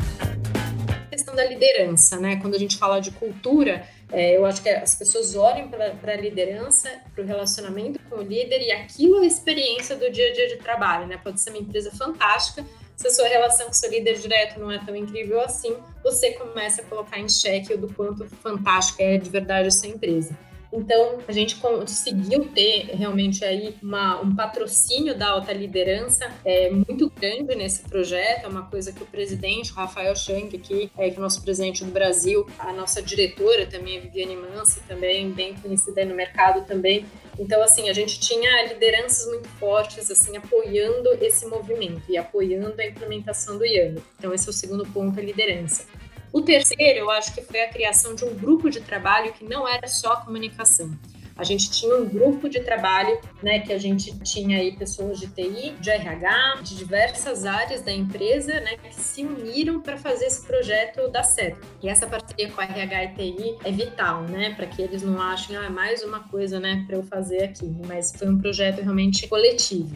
A 0.90 1.10
questão 1.10 1.36
da 1.36 1.44
liderança, 1.44 2.20
né? 2.20 2.38
Quando 2.38 2.56
a 2.56 2.60
gente 2.60 2.78
fala 2.78 3.00
de 3.00 3.12
cultura, 3.12 3.88
é, 4.12 4.38
eu 4.38 4.46
acho 4.46 4.62
que 4.62 4.70
as 4.70 4.96
pessoas 4.96 5.36
olham 5.36 5.68
para 5.68 6.14
a 6.14 6.18
liderança, 6.18 6.90
para 7.14 7.24
o 7.24 7.28
relacionamento 7.28 8.00
com 8.10 8.18
o 8.18 8.22
líder 8.22 8.62
e 8.62 8.72
aquilo 8.72 9.18
é 9.18 9.22
a 9.24 9.26
experiência 9.26 9.96
do 9.96 10.10
dia 10.12 10.30
a 10.30 10.34
dia 10.34 10.48
de 10.48 10.58
trabalho, 10.58 11.08
né? 11.08 11.20
Pode 11.22 11.42
ser 11.42 11.50
uma 11.50 11.60
empresa 11.60 11.92
fantástica, 11.92 12.64
se 12.98 13.08
a 13.08 13.12
sua 13.12 13.28
relação 13.28 13.68
com 13.68 13.74
seu 13.74 13.92
líder 13.92 14.18
direto 14.18 14.60
não 14.60 14.72
é 14.72 14.80
tão 14.84 14.96
incrível 14.96 15.40
assim, 15.40 15.78
você 16.04 16.32
começa 16.32 16.82
a 16.82 16.86
colocar 16.86 17.20
em 17.20 17.30
xeque 17.30 17.74
o 17.74 17.78
do 17.78 17.94
quanto 17.94 18.26
fantástica 18.42 19.04
é 19.04 19.18
de 19.18 19.30
verdade 19.30 19.68
a 19.68 19.72
sua 19.72 19.90
empresa. 19.90 20.36
Então, 20.72 21.20
a 21.28 21.32
gente 21.32 21.56
conseguiu 21.56 22.46
ter 22.50 22.88
realmente 22.94 23.44
aí 23.44 23.76
uma, 23.82 24.22
um 24.22 24.36
patrocínio 24.36 25.18
da 25.18 25.30
alta 25.30 25.54
liderança 25.54 26.30
é, 26.44 26.70
muito 26.70 27.10
grande 27.10 27.56
nesse 27.56 27.84
projeto. 27.84 28.46
É 28.46 28.48
uma 28.48 28.64
coisa 28.64 28.92
que 28.92 29.02
o 29.02 29.06
presidente, 29.06 29.72
Rafael 29.72 30.16
Shank, 30.16 30.56
aqui, 30.56 30.92
é, 30.98 31.10
que 31.10 31.16
é 31.16 31.20
o 31.20 31.22
nosso 31.22 31.42
presidente 31.42 31.84
do 31.84 31.92
Brasil, 31.92 32.46
a 32.60 32.74
nossa 32.74 33.02
diretora 33.02 33.66
também, 33.66 33.98
a 33.98 34.02
Viviane 34.02 34.36
Mansi, 34.36 34.82
também 34.88 35.32
bem 35.32 35.56
conhecida 35.56 36.04
no 36.04 36.16
mercado 36.16 36.66
também. 36.66 37.06
Então, 37.40 37.62
assim, 37.62 37.90
a 37.90 37.94
gente 37.94 38.20
tinha 38.20 38.66
lideranças 38.68 39.28
muito 39.28 39.48
fortes, 39.60 40.10
assim, 40.10 40.36
apoiando 40.36 41.14
esse 41.22 41.46
movimento 41.46 42.02
e 42.10 42.18
apoiando 42.18 42.80
a 42.82 42.86
implementação 42.86 43.58
do 43.58 43.66
IAM. 43.66 43.96
Então, 44.18 44.34
esse 44.34 44.48
é 44.48 44.50
o 44.50 44.54
segundo 44.54 44.86
ponto, 44.88 45.20
a 45.20 45.24
liderança. 45.24 45.86
O 46.32 46.42
terceiro, 46.42 47.00
eu 47.00 47.10
acho 47.12 47.34
que 47.34 47.42
foi 47.42 47.62
a 47.62 47.70
criação 47.70 48.14
de 48.14 48.26
um 48.26 48.34
grupo 48.36 48.70
de 48.70 48.82
trabalho 48.82 49.34
que 49.34 49.46
não 49.46 49.68
era 49.68 49.88
só 49.88 50.18
comunicação. 50.18 50.92
A 51.38 51.44
gente 51.44 51.70
tinha 51.70 51.96
um 51.96 52.10
grupo 52.10 52.50
de 52.50 52.62
trabalho, 52.62 53.20
né, 53.44 53.60
que 53.60 53.72
a 53.72 53.78
gente 53.78 54.18
tinha 54.22 54.58
aí 54.58 54.76
pessoas 54.76 55.20
de 55.20 55.28
TI, 55.28 55.76
de 55.80 55.90
RH, 55.90 56.62
de 56.64 56.76
diversas 56.76 57.46
áreas 57.46 57.82
da 57.82 57.92
empresa, 57.92 58.60
né, 58.60 58.76
que 58.78 58.96
se 58.96 59.24
uniram 59.24 59.80
para 59.80 59.98
fazer 59.98 60.26
esse 60.26 60.46
projeto 60.46 61.08
dar 61.12 61.24
certo. 61.24 61.60
E 61.82 61.88
essa 61.88 62.08
parceria 62.08 62.50
com 62.52 62.60
a 62.60 62.64
RH 62.64 63.04
e 63.04 63.14
TI 63.14 63.58
é 63.64 63.72
vital, 63.72 64.24
né, 64.24 64.56
para 64.56 64.66
que 64.66 64.82
eles 64.82 65.04
não 65.04 65.22
achem, 65.22 65.56
ah, 65.56 65.66
é 65.66 65.70
mais 65.70 66.04
uma 66.04 66.22
coisa, 66.22 66.60
né, 66.60 66.84
para 66.88 66.98
eu 66.98 67.04
fazer 67.04 67.44
aqui. 67.44 67.72
Mas 67.86 68.12
foi 68.18 68.28
um 68.28 68.40
projeto 68.40 68.82
realmente 68.82 69.28
coletivo. 69.28 69.96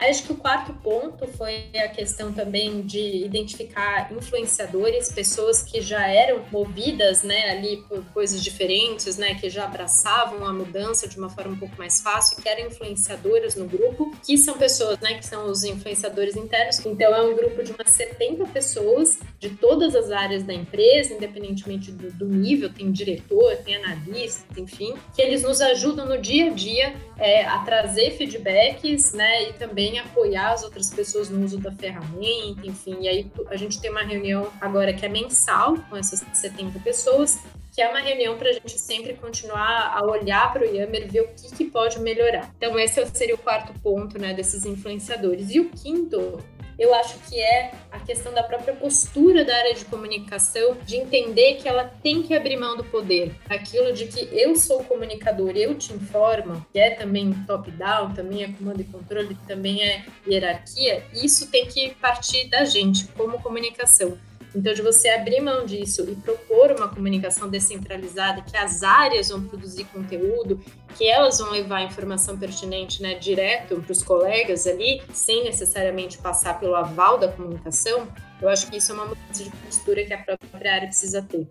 Acho 0.00 0.22
que 0.22 0.32
o 0.32 0.36
quarto 0.36 0.72
ponto 0.72 1.26
foi 1.28 1.68
a 1.76 1.88
questão 1.88 2.32
também 2.32 2.80
de 2.80 3.24
identificar 3.24 4.10
influenciadores, 4.10 5.12
pessoas 5.12 5.62
que 5.62 5.82
já 5.82 6.06
eram 6.08 6.42
movidas, 6.50 7.22
né, 7.22 7.50
ali 7.50 7.76
por 7.88 8.02
coisas 8.06 8.42
diferentes, 8.42 9.18
né, 9.18 9.34
que 9.34 9.50
já 9.50 9.64
abraçavam 9.64 10.46
a 10.46 10.52
mudança 10.52 11.06
de 11.06 11.18
uma 11.18 11.28
forma 11.28 11.52
um 11.52 11.58
pouco 11.58 11.76
mais 11.76 12.00
fácil, 12.00 12.40
que 12.42 12.48
eram 12.48 12.66
influenciadoras 12.66 13.54
no 13.56 13.66
grupo, 13.66 14.16
que 14.24 14.38
são 14.38 14.56
pessoas, 14.56 14.98
né, 15.00 15.14
que 15.14 15.26
são 15.26 15.50
os 15.50 15.64
influenciadores 15.64 16.34
internos. 16.34 16.84
Então 16.86 17.14
é 17.14 17.22
um 17.22 17.36
grupo 17.36 17.62
de 17.62 17.72
umas 17.72 17.90
70 17.90 18.46
pessoas 18.46 19.18
de 19.38 19.50
todas 19.50 19.94
as 19.94 20.10
áreas 20.10 20.42
da 20.42 20.54
empresa, 20.54 21.12
independentemente 21.12 21.92
do, 21.92 22.10
do 22.12 22.26
nível, 22.26 22.72
tem 22.72 22.90
diretor, 22.90 23.56
tem 23.58 23.76
analista, 23.76 24.58
enfim, 24.58 24.94
que 25.14 25.20
eles 25.20 25.42
nos 25.42 25.60
ajudam 25.60 26.06
no 26.06 26.18
dia 26.18 26.46
a 26.46 26.50
dia 26.50 26.94
é, 27.18 27.44
a 27.44 27.58
trazer 27.58 28.12
feedbacks, 28.12 29.12
né, 29.12 29.50
e 29.50 29.52
também 29.54 29.89
apoiar 29.98 30.52
as 30.52 30.62
outras 30.62 30.90
pessoas 30.90 31.28
no 31.28 31.44
uso 31.44 31.58
da 31.58 31.72
ferramenta, 31.72 32.66
enfim. 32.66 32.98
E 33.00 33.08
aí 33.08 33.30
a 33.48 33.56
gente 33.56 33.80
tem 33.80 33.90
uma 33.90 34.02
reunião 34.02 34.50
agora 34.60 34.92
que 34.92 35.04
é 35.04 35.08
mensal 35.08 35.76
com 35.88 35.96
essas 35.96 36.24
70 36.32 36.78
pessoas, 36.80 37.38
que 37.72 37.80
é 37.80 37.88
uma 37.88 38.00
reunião 38.00 38.36
para 38.36 38.50
a 38.50 38.52
gente 38.52 38.78
sempre 38.78 39.14
continuar 39.14 39.92
a 39.96 40.04
olhar 40.04 40.52
para 40.52 40.62
o 40.62 40.74
Yammer, 40.74 41.10
ver 41.10 41.22
o 41.22 41.28
que, 41.28 41.54
que 41.56 41.64
pode 41.64 42.00
melhorar. 42.00 42.52
Então 42.56 42.78
esse 42.78 43.04
seria 43.14 43.34
o 43.34 43.38
quarto 43.38 43.72
ponto, 43.80 44.18
né, 44.18 44.34
desses 44.34 44.64
influenciadores. 44.64 45.50
E 45.50 45.60
o 45.60 45.70
quinto 45.70 46.38
eu 46.80 46.94
acho 46.94 47.18
que 47.28 47.38
é 47.38 47.72
a 47.92 48.00
questão 48.00 48.32
da 48.32 48.42
própria 48.42 48.74
postura 48.74 49.44
da 49.44 49.54
área 49.54 49.74
de 49.74 49.84
comunicação, 49.84 50.78
de 50.86 50.96
entender 50.96 51.56
que 51.56 51.68
ela 51.68 51.84
tem 51.84 52.22
que 52.22 52.34
abrir 52.34 52.56
mão 52.56 52.74
do 52.74 52.82
poder. 52.84 53.36
Aquilo 53.50 53.92
de 53.92 54.06
que 54.06 54.26
eu 54.32 54.56
sou 54.56 54.82
comunicador, 54.84 55.50
eu 55.54 55.74
te 55.74 55.92
informo, 55.92 56.64
que 56.72 56.78
é 56.78 56.90
também 56.90 57.34
top-down, 57.46 58.14
também 58.14 58.44
é 58.44 58.48
comando 58.48 58.80
e 58.80 58.84
controle, 58.84 59.36
também 59.46 59.82
é 59.82 60.06
hierarquia, 60.26 61.04
isso 61.12 61.50
tem 61.50 61.66
que 61.66 61.90
partir 61.96 62.48
da 62.48 62.64
gente, 62.64 63.06
como 63.08 63.42
comunicação. 63.42 64.16
Então, 64.54 64.74
de 64.74 64.82
você 64.82 65.08
abrir 65.10 65.40
mão 65.40 65.64
disso 65.64 66.04
e 66.10 66.14
propor 66.16 66.72
uma 66.72 66.88
comunicação 66.88 67.48
descentralizada, 67.48 68.42
que 68.42 68.56
as 68.56 68.82
áreas 68.82 69.28
vão 69.28 69.42
produzir 69.42 69.84
conteúdo, 69.84 70.60
que 70.96 71.06
elas 71.06 71.38
vão 71.38 71.50
levar 71.50 71.82
informação 71.82 72.36
pertinente 72.36 73.00
né, 73.00 73.14
direto 73.14 73.80
para 73.80 73.92
os 73.92 74.02
colegas 74.02 74.66
ali, 74.66 75.02
sem 75.12 75.44
necessariamente 75.44 76.18
passar 76.18 76.58
pelo 76.58 76.74
aval 76.74 77.16
da 77.16 77.28
comunicação, 77.28 78.08
eu 78.42 78.48
acho 78.48 78.68
que 78.68 78.78
isso 78.78 78.90
é 78.90 78.94
uma 78.94 79.06
mudança 79.06 79.44
de 79.44 79.50
postura 79.50 80.04
que 80.04 80.12
a 80.12 80.18
própria 80.18 80.74
área 80.74 80.88
precisa 80.88 81.22
ter. 81.22 81.46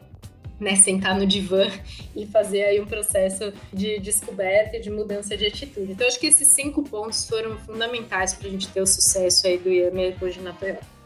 Né, 0.59 0.75
sentar 0.75 1.17
no 1.17 1.25
divã 1.25 1.71
e 2.13 2.25
fazer 2.25 2.65
aí 2.65 2.81
um 2.81 2.85
processo 2.85 3.53
de 3.71 3.97
descoberta 3.99 4.75
e 4.75 4.81
de 4.81 4.89
mudança 4.89 5.37
de 5.37 5.45
atitude. 5.45 5.93
Então, 5.93 6.05
acho 6.05 6.19
que 6.19 6.27
esses 6.27 6.49
cinco 6.49 6.83
pontos 6.83 7.23
foram 7.29 7.57
fundamentais 7.59 8.33
para 8.33 8.49
a 8.49 8.51
gente 8.51 8.67
ter 8.67 8.81
o 8.81 8.85
sucesso 8.85 9.47
aí 9.47 9.57
do 9.57 9.69
Yami 9.69 10.17
hoje 10.21 10.41
na 10.41 10.51
Toyota. 10.51 10.98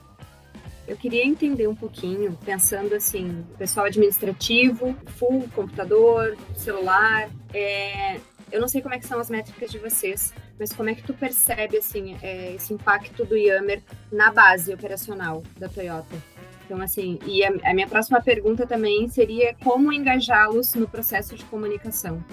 Eu 0.88 0.98
queria 0.98 1.26
entender 1.26 1.68
um 1.68 1.76
pouquinho, 1.76 2.38
pensando 2.44 2.94
assim, 2.94 3.46
pessoal 3.58 3.86
administrativo, 3.86 4.96
full 5.18 5.48
computador, 5.56 6.38
celular, 6.56 7.30
é, 7.54 8.20
eu 8.54 8.62
não 8.62 8.68
sei 8.68 8.84
como 8.84 8.94
é 8.94 9.00
que 9.00 9.08
são 9.08 9.20
as 9.20 9.32
métricas 9.32 9.72
de 9.72 9.80
vocês, 9.80 10.32
mas 10.60 10.72
como 10.72 10.88
é 10.88 10.94
que 10.94 11.02
tu 11.02 11.12
percebe 11.12 11.78
assim 11.78 12.16
é, 12.22 12.54
esse 12.54 12.72
impacto 12.72 13.26
do 13.26 13.36
Yammer 13.36 13.82
na 14.12 14.32
base 14.32 14.72
operacional 14.72 15.42
da 15.58 15.68
Toyota? 15.68 16.16
Então, 16.64 16.80
assim, 16.80 17.18
e 17.26 17.44
a, 17.44 17.52
a 17.64 17.74
minha 17.74 17.88
próxima 17.88 18.22
pergunta 18.22 18.68
também 18.68 19.10
seria 19.10 19.56
como 19.64 19.92
engajá-los 19.92 20.76
no 20.76 20.88
processo 20.88 21.36
de 21.36 21.44
comunicação. 21.46 22.24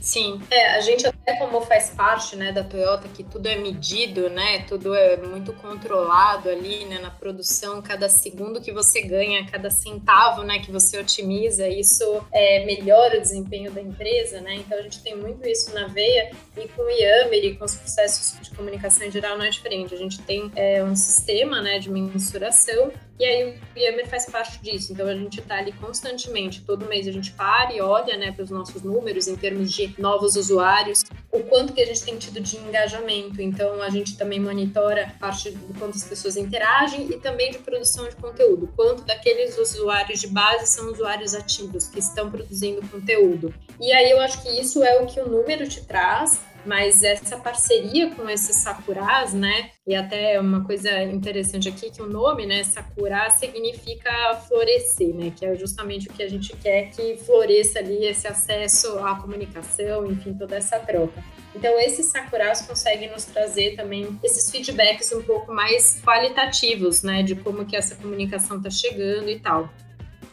Sim, 0.00 0.40
é, 0.50 0.76
a 0.76 0.80
gente 0.80 1.06
até 1.06 1.36
como 1.36 1.60
faz 1.62 1.90
parte, 1.90 2.36
né, 2.36 2.52
da 2.52 2.62
Toyota, 2.62 3.08
que 3.08 3.24
tudo 3.24 3.46
é 3.46 3.56
medido, 3.56 4.28
né, 4.28 4.64
tudo 4.68 4.94
é 4.94 5.16
muito 5.16 5.52
controlado 5.54 6.48
ali, 6.48 6.84
né, 6.84 6.98
na 6.98 7.10
produção, 7.10 7.82
cada 7.82 8.08
segundo 8.08 8.60
que 8.60 8.72
você 8.72 9.02
ganha, 9.02 9.46
cada 9.46 9.70
centavo, 9.70 10.42
né, 10.42 10.58
que 10.58 10.70
você 10.70 10.98
otimiza, 10.98 11.68
isso 11.68 12.04
é, 12.32 12.64
melhora 12.64 13.18
o 13.18 13.20
desempenho 13.20 13.72
da 13.72 13.80
empresa, 13.80 14.40
né, 14.40 14.56
então 14.56 14.78
a 14.78 14.82
gente 14.82 15.02
tem 15.02 15.16
muito 15.16 15.46
isso 15.48 15.74
na 15.74 15.88
veia 15.88 16.30
e 16.56 16.68
com 16.68 16.82
o 16.82 16.90
Yammer 16.90 17.44
e 17.44 17.56
com 17.56 17.64
os 17.64 17.74
processos 17.74 18.38
de 18.40 18.50
comunicação 18.54 19.06
em 19.06 19.10
geral 19.10 19.36
não 19.36 19.44
é 19.44 19.50
diferente, 19.50 19.94
a 19.94 19.98
gente 19.98 20.20
tem 20.22 20.50
é, 20.54 20.84
um 20.84 20.94
sistema, 20.94 21.60
né, 21.60 21.78
de 21.78 21.90
mensuração 21.90 22.92
e 23.18 23.24
aí 23.24 23.58
o 23.74 23.78
Yammer 23.78 24.08
faz 24.08 24.26
parte 24.26 24.60
disso. 24.60 24.92
Então 24.92 25.06
a 25.06 25.14
gente 25.14 25.40
está 25.40 25.56
ali 25.56 25.72
constantemente, 25.72 26.62
todo 26.62 26.86
mês 26.86 27.06
a 27.08 27.12
gente 27.12 27.32
para 27.32 27.72
e 27.72 27.80
olha 27.80 28.16
né, 28.16 28.32
para 28.32 28.44
os 28.44 28.50
nossos 28.50 28.82
números 28.82 29.26
em 29.26 29.36
termos 29.36 29.72
de 29.72 29.94
novos 29.98 30.36
usuários, 30.36 31.04
o 31.32 31.40
quanto 31.40 31.72
que 31.72 31.80
a 31.80 31.86
gente 31.86 32.02
tem 32.02 32.18
tido 32.18 32.40
de 32.40 32.56
engajamento. 32.56 33.40
Então 33.40 33.80
a 33.82 33.88
gente 33.88 34.16
também 34.16 34.40
monitora 34.40 35.14
parte 35.18 35.50
do 35.50 35.78
quanto 35.78 35.96
as 35.96 36.04
pessoas 36.04 36.36
interagem 36.36 37.08
e 37.10 37.18
também 37.18 37.50
de 37.50 37.58
produção 37.58 38.08
de 38.08 38.16
conteúdo. 38.16 38.72
Quanto 38.76 39.02
daqueles 39.04 39.56
usuários 39.56 40.20
de 40.20 40.28
base 40.28 40.66
são 40.66 40.92
usuários 40.92 41.34
ativos 41.34 41.88
que 41.88 41.98
estão 41.98 42.30
produzindo 42.30 42.86
conteúdo. 42.88 43.54
E 43.80 43.92
aí 43.92 44.10
eu 44.10 44.20
acho 44.20 44.42
que 44.42 44.48
isso 44.60 44.82
é 44.82 45.00
o 45.00 45.06
que 45.06 45.20
o 45.20 45.28
número 45.28 45.68
te 45.68 45.82
traz 45.84 46.40
mas 46.66 47.02
essa 47.02 47.36
parceria 47.36 48.10
com 48.10 48.28
esses 48.28 48.56
sakuras, 48.56 49.32
né? 49.32 49.70
E 49.86 49.94
até 49.94 50.38
uma 50.40 50.64
coisa 50.64 51.02
interessante 51.04 51.68
aqui 51.68 51.90
que 51.90 52.02
o 52.02 52.06
nome, 52.06 52.44
né, 52.44 52.64
sakura 52.64 53.30
significa 53.30 54.34
florescer, 54.48 55.14
né? 55.14 55.32
Que 55.34 55.46
é 55.46 55.54
justamente 55.54 56.08
o 56.08 56.12
que 56.12 56.22
a 56.22 56.28
gente 56.28 56.54
quer 56.56 56.90
que 56.90 57.16
floresça 57.18 57.78
ali 57.78 58.04
esse 58.04 58.26
acesso 58.26 58.98
à 58.98 59.14
comunicação, 59.14 60.06
enfim, 60.10 60.34
toda 60.34 60.56
essa 60.56 60.78
troca. 60.78 61.22
Então, 61.54 61.78
esses 61.78 62.06
sakuras 62.06 62.60
conseguem 62.62 63.10
nos 63.10 63.24
trazer 63.24 63.76
também 63.76 64.18
esses 64.22 64.50
feedbacks 64.50 65.10
um 65.12 65.22
pouco 65.22 65.52
mais 65.54 66.02
qualitativos, 66.02 67.02
né, 67.02 67.22
de 67.22 67.34
como 67.36 67.64
que 67.64 67.76
essa 67.76 67.94
comunicação 67.94 68.58
está 68.58 68.68
chegando 68.68 69.30
e 69.30 69.38
tal. 69.38 69.70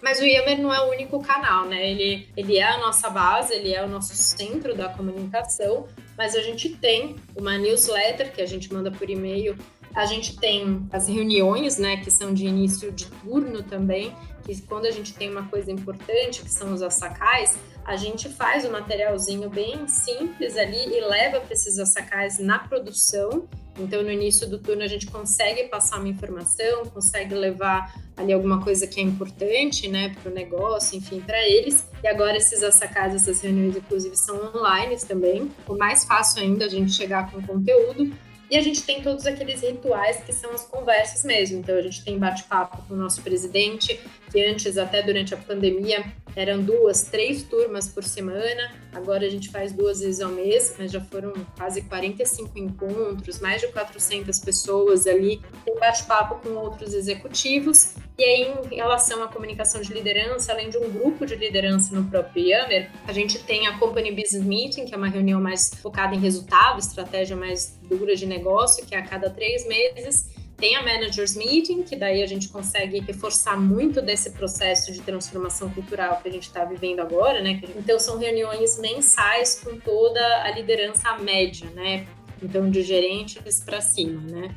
Mas 0.04 0.20
o 0.20 0.26
Yammer 0.26 0.62
não 0.62 0.74
é 0.74 0.82
o 0.82 0.90
único 0.90 1.24
canal, 1.24 1.66
né? 1.66 1.90
Ele, 1.90 2.28
ele 2.36 2.58
é 2.58 2.68
a 2.68 2.78
nossa 2.78 3.10
base, 3.10 3.54
ele 3.54 3.74
é 3.74 3.82
o 3.82 3.88
nosso 3.88 4.14
centro 4.14 4.76
da 4.76 4.90
comunicação, 4.90 5.88
mas 6.18 6.36
a 6.36 6.42
gente 6.42 6.70
tem 6.70 7.16
uma 7.36 7.58
newsletter 7.58 8.34
que 8.34 8.42
a 8.42 8.46
gente 8.46 8.72
manda 8.74 8.92
por 8.92 9.10
e-mail. 9.10 9.58
A 9.96 10.06
gente 10.06 10.38
tem 10.38 10.88
as 10.92 11.08
reuniões, 11.08 11.78
né, 11.78 11.98
que 11.98 12.10
são 12.10 12.34
de 12.34 12.46
início 12.46 12.92
de 12.92 13.06
turno 13.06 13.62
também, 13.62 14.16
que 14.44 14.60
quando 14.64 14.86
a 14.86 14.92
gente 14.92 15.14
tem 15.14 15.30
uma 15.30 15.48
coisa 15.48 15.72
importante, 15.72 16.42
que 16.42 16.52
são 16.52 16.74
os 16.74 16.82
assacais, 16.82 17.58
a 17.86 17.96
gente 17.96 18.30
faz 18.30 18.66
o 18.66 18.70
um 18.70 18.72
materialzinho 18.72 19.50
bem 19.50 19.88
simples 19.88 20.58
ali 20.58 20.86
e 20.86 21.02
leva 21.02 21.40
para 21.40 21.54
esses 21.54 21.78
assacais 21.78 22.40
na 22.40 22.60
produção. 22.60 23.48
Então, 23.78 24.04
no 24.04 24.12
início 24.12 24.48
do 24.48 24.60
turno, 24.60 24.84
a 24.84 24.88
gente 24.88 25.08
consegue 25.08 25.64
passar 25.64 25.98
uma 25.98 26.08
informação, 26.08 26.86
consegue 26.86 27.34
levar 27.34 27.94
ali 28.16 28.32
alguma 28.32 28.64
coisa 28.64 28.86
que 28.86 29.00
é 29.00 29.04
importante, 29.04 29.88
né, 29.88 30.16
para 30.22 30.32
o 30.32 30.34
negócio, 30.34 30.98
enfim, 30.98 31.20
para 31.20 31.42
eles. 31.48 31.88
E 32.04 32.08
agora 32.08 32.38
esses 32.38 32.62
assacais, 32.62 33.16
essas 33.16 33.42
reuniões, 33.42 33.76
inclusive, 33.76 34.16
são 34.16 34.36
online 34.56 34.96
também. 35.08 35.52
O 35.68 35.76
mais 35.76 36.04
fácil 36.04 36.44
ainda 36.44 36.66
a 36.66 36.70
gente 36.70 36.92
chegar 36.92 37.32
com 37.32 37.42
conteúdo. 37.42 38.14
E 38.52 38.58
a 38.58 38.62
gente 38.62 38.84
tem 38.84 39.02
todos 39.02 39.26
aqueles 39.26 39.62
rituais 39.62 40.18
que 40.24 40.32
são 40.32 40.52
as 40.52 40.64
conversas 40.64 41.24
mesmo. 41.24 41.58
Então, 41.58 41.76
a 41.76 41.82
gente 41.82 42.04
tem 42.04 42.20
bate-papo 42.20 42.84
com 42.88 42.94
o 42.94 42.98
nosso 42.98 43.22
presidente, 43.24 44.00
que 44.34 44.44
antes, 44.44 44.80
até 44.80 45.04
durante 45.04 45.32
a 45.36 45.38
pandemia, 45.38 46.04
eram 46.36 46.64
duas, 46.64 47.04
três 47.04 47.44
turmas 47.44 47.88
por 47.88 48.04
semana. 48.04 48.74
Agora 48.92 49.28
a 49.28 49.30
gente 49.30 49.50
faz 49.50 49.72
duas 49.72 50.00
vezes 50.00 50.20
ao 50.22 50.32
mês, 50.32 50.76
mas 50.80 50.92
já 50.92 51.00
foram 51.00 51.32
quase 51.56 51.84
45 51.84 52.58
encontros, 52.58 53.40
mais 53.40 53.62
de 53.62 53.68
400 53.68 54.40
pessoas 54.40 55.06
ali, 55.06 55.40
tem 55.64 55.76
bate-papo 55.76 56.36
com 56.42 56.56
outros 56.56 56.96
executivos 56.96 57.94
E 58.18 58.24
aí, 58.24 58.54
em 58.72 58.76
relação 58.76 59.22
à 59.22 59.28
comunicação 59.28 59.82
de 59.82 59.94
liderança, 59.94 60.52
além 60.52 60.70
de 60.70 60.78
um 60.78 60.90
grupo 60.90 61.28
de 61.28 61.36
liderança 61.36 61.96
no 61.96 62.10
próprio 62.10 62.48
Yammer, 62.48 62.90
a 63.08 63.14
gente 63.14 63.38
tem 63.44 63.68
a 63.68 63.78
Company 63.78 64.12
Business 64.12 64.44
Meeting, 64.44 64.86
que 64.86 64.96
é 64.96 64.98
uma 64.98 65.10
reunião 65.10 65.40
mais 65.40 65.70
focada 65.82 66.16
em 66.16 66.20
resultado, 66.20 66.80
estratégia 66.80 67.36
mais 67.36 67.80
dura 67.84 68.16
de 68.16 68.26
negócio, 68.26 68.84
que 68.84 68.96
é 68.96 68.98
a 68.98 69.04
cada 69.04 69.30
três 69.30 69.68
meses. 69.68 70.34
Tem 70.64 70.78
a 70.78 70.82
Managers 70.82 71.36
Meeting, 71.36 71.84
que 71.84 71.94
daí 71.94 72.24
a 72.24 72.26
gente 72.26 72.48
consegue 72.48 73.02
reforçar 73.02 73.60
muito 73.60 74.02
desse 74.02 74.32
processo 74.32 74.94
de 74.94 75.02
transformação 75.02 75.70
cultural 75.70 76.22
que 76.22 76.30
a 76.30 76.32
gente 76.32 76.44
está 76.44 76.64
vivendo 76.64 77.02
agora, 77.02 77.42
né? 77.42 77.62
Então, 77.76 78.00
são 78.00 78.18
reuniões 78.18 78.80
mensais 78.80 79.60
com 79.62 79.78
toda 79.78 80.22
a 80.42 80.52
liderança 80.52 81.18
média, 81.18 81.70
né? 81.72 82.08
Então, 82.42 82.70
de 82.70 82.82
gerentes 82.82 83.60
para 83.60 83.82
cima, 83.82 84.22
né? 84.22 84.56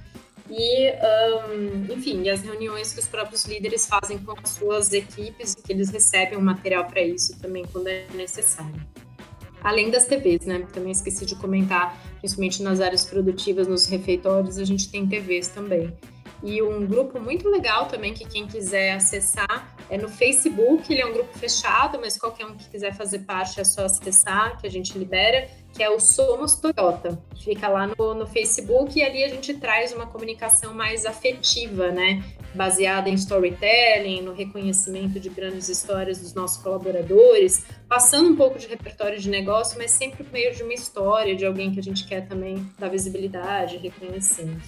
e, 0.48 0.92
um, 1.50 1.92
enfim, 1.92 2.28
as 2.28 2.40
reuniões 2.40 2.92
que 2.92 3.00
os 3.00 3.08
próprios 3.08 3.44
líderes 3.44 3.84
fazem 3.84 4.16
com 4.16 4.32
as 4.40 4.50
suas 4.50 4.92
equipes, 4.92 5.56
que 5.56 5.72
eles 5.72 5.90
recebem 5.90 6.38
o 6.38 6.40
material 6.40 6.84
para 6.84 7.02
isso 7.02 7.36
também 7.40 7.64
quando 7.72 7.88
é 7.88 8.06
necessário. 8.14 8.80
Além 9.62 9.90
das 9.90 10.06
TVs, 10.06 10.46
né? 10.46 10.66
Também 10.72 10.92
esqueci 10.92 11.26
de 11.26 11.34
comentar, 11.34 11.98
principalmente 12.18 12.62
nas 12.62 12.80
áreas 12.80 13.04
produtivas, 13.04 13.66
nos 13.66 13.86
refeitórios, 13.86 14.58
a 14.58 14.64
gente 14.64 14.90
tem 14.90 15.06
TVs 15.06 15.48
também. 15.48 15.92
E 16.42 16.62
um 16.62 16.86
grupo 16.86 17.18
muito 17.18 17.48
legal 17.48 17.86
também, 17.86 18.12
que 18.12 18.26
quem 18.26 18.46
quiser 18.46 18.92
acessar, 18.92 19.74
é 19.88 19.96
no 19.96 20.08
Facebook, 20.08 20.92
ele 20.92 21.00
é 21.00 21.06
um 21.06 21.12
grupo 21.12 21.36
fechado, 21.38 21.98
mas 22.00 22.18
qualquer 22.18 22.46
um 22.46 22.54
que 22.54 22.68
quiser 22.68 22.94
fazer 22.94 23.20
parte 23.20 23.60
é 23.60 23.64
só 23.64 23.86
acessar, 23.86 24.58
que 24.60 24.66
a 24.66 24.70
gente 24.70 24.98
libera, 24.98 25.48
que 25.76 25.82
é 25.82 25.90
o 25.90 26.00
Somos 26.00 26.56
Toyota. 26.56 27.18
Fica 27.38 27.68
lá 27.68 27.86
no, 27.86 28.14
no 28.14 28.26
Facebook 28.26 28.98
e 28.98 29.02
ali 29.02 29.22
a 29.22 29.28
gente 29.28 29.52
traz 29.54 29.92
uma 29.92 30.06
comunicação 30.06 30.72
mais 30.72 31.04
afetiva, 31.04 31.92
né? 31.92 32.24
Baseada 32.54 33.10
em 33.10 33.14
storytelling, 33.14 34.22
no 34.22 34.32
reconhecimento 34.32 35.20
de 35.20 35.28
grandes 35.28 35.68
histórias 35.68 36.18
dos 36.18 36.32
nossos 36.32 36.62
colaboradores, 36.62 37.66
passando 37.86 38.30
um 38.30 38.36
pouco 38.36 38.58
de 38.58 38.66
repertório 38.66 39.20
de 39.20 39.28
negócio, 39.28 39.76
mas 39.76 39.90
sempre 39.90 40.24
por 40.24 40.32
meio 40.32 40.54
de 40.54 40.62
uma 40.62 40.72
história, 40.72 41.36
de 41.36 41.44
alguém 41.44 41.70
que 41.70 41.78
a 41.78 41.82
gente 41.82 42.06
quer 42.06 42.26
também 42.26 42.66
dar 42.78 42.88
visibilidade, 42.88 43.76
reconhecendo. 43.76 44.60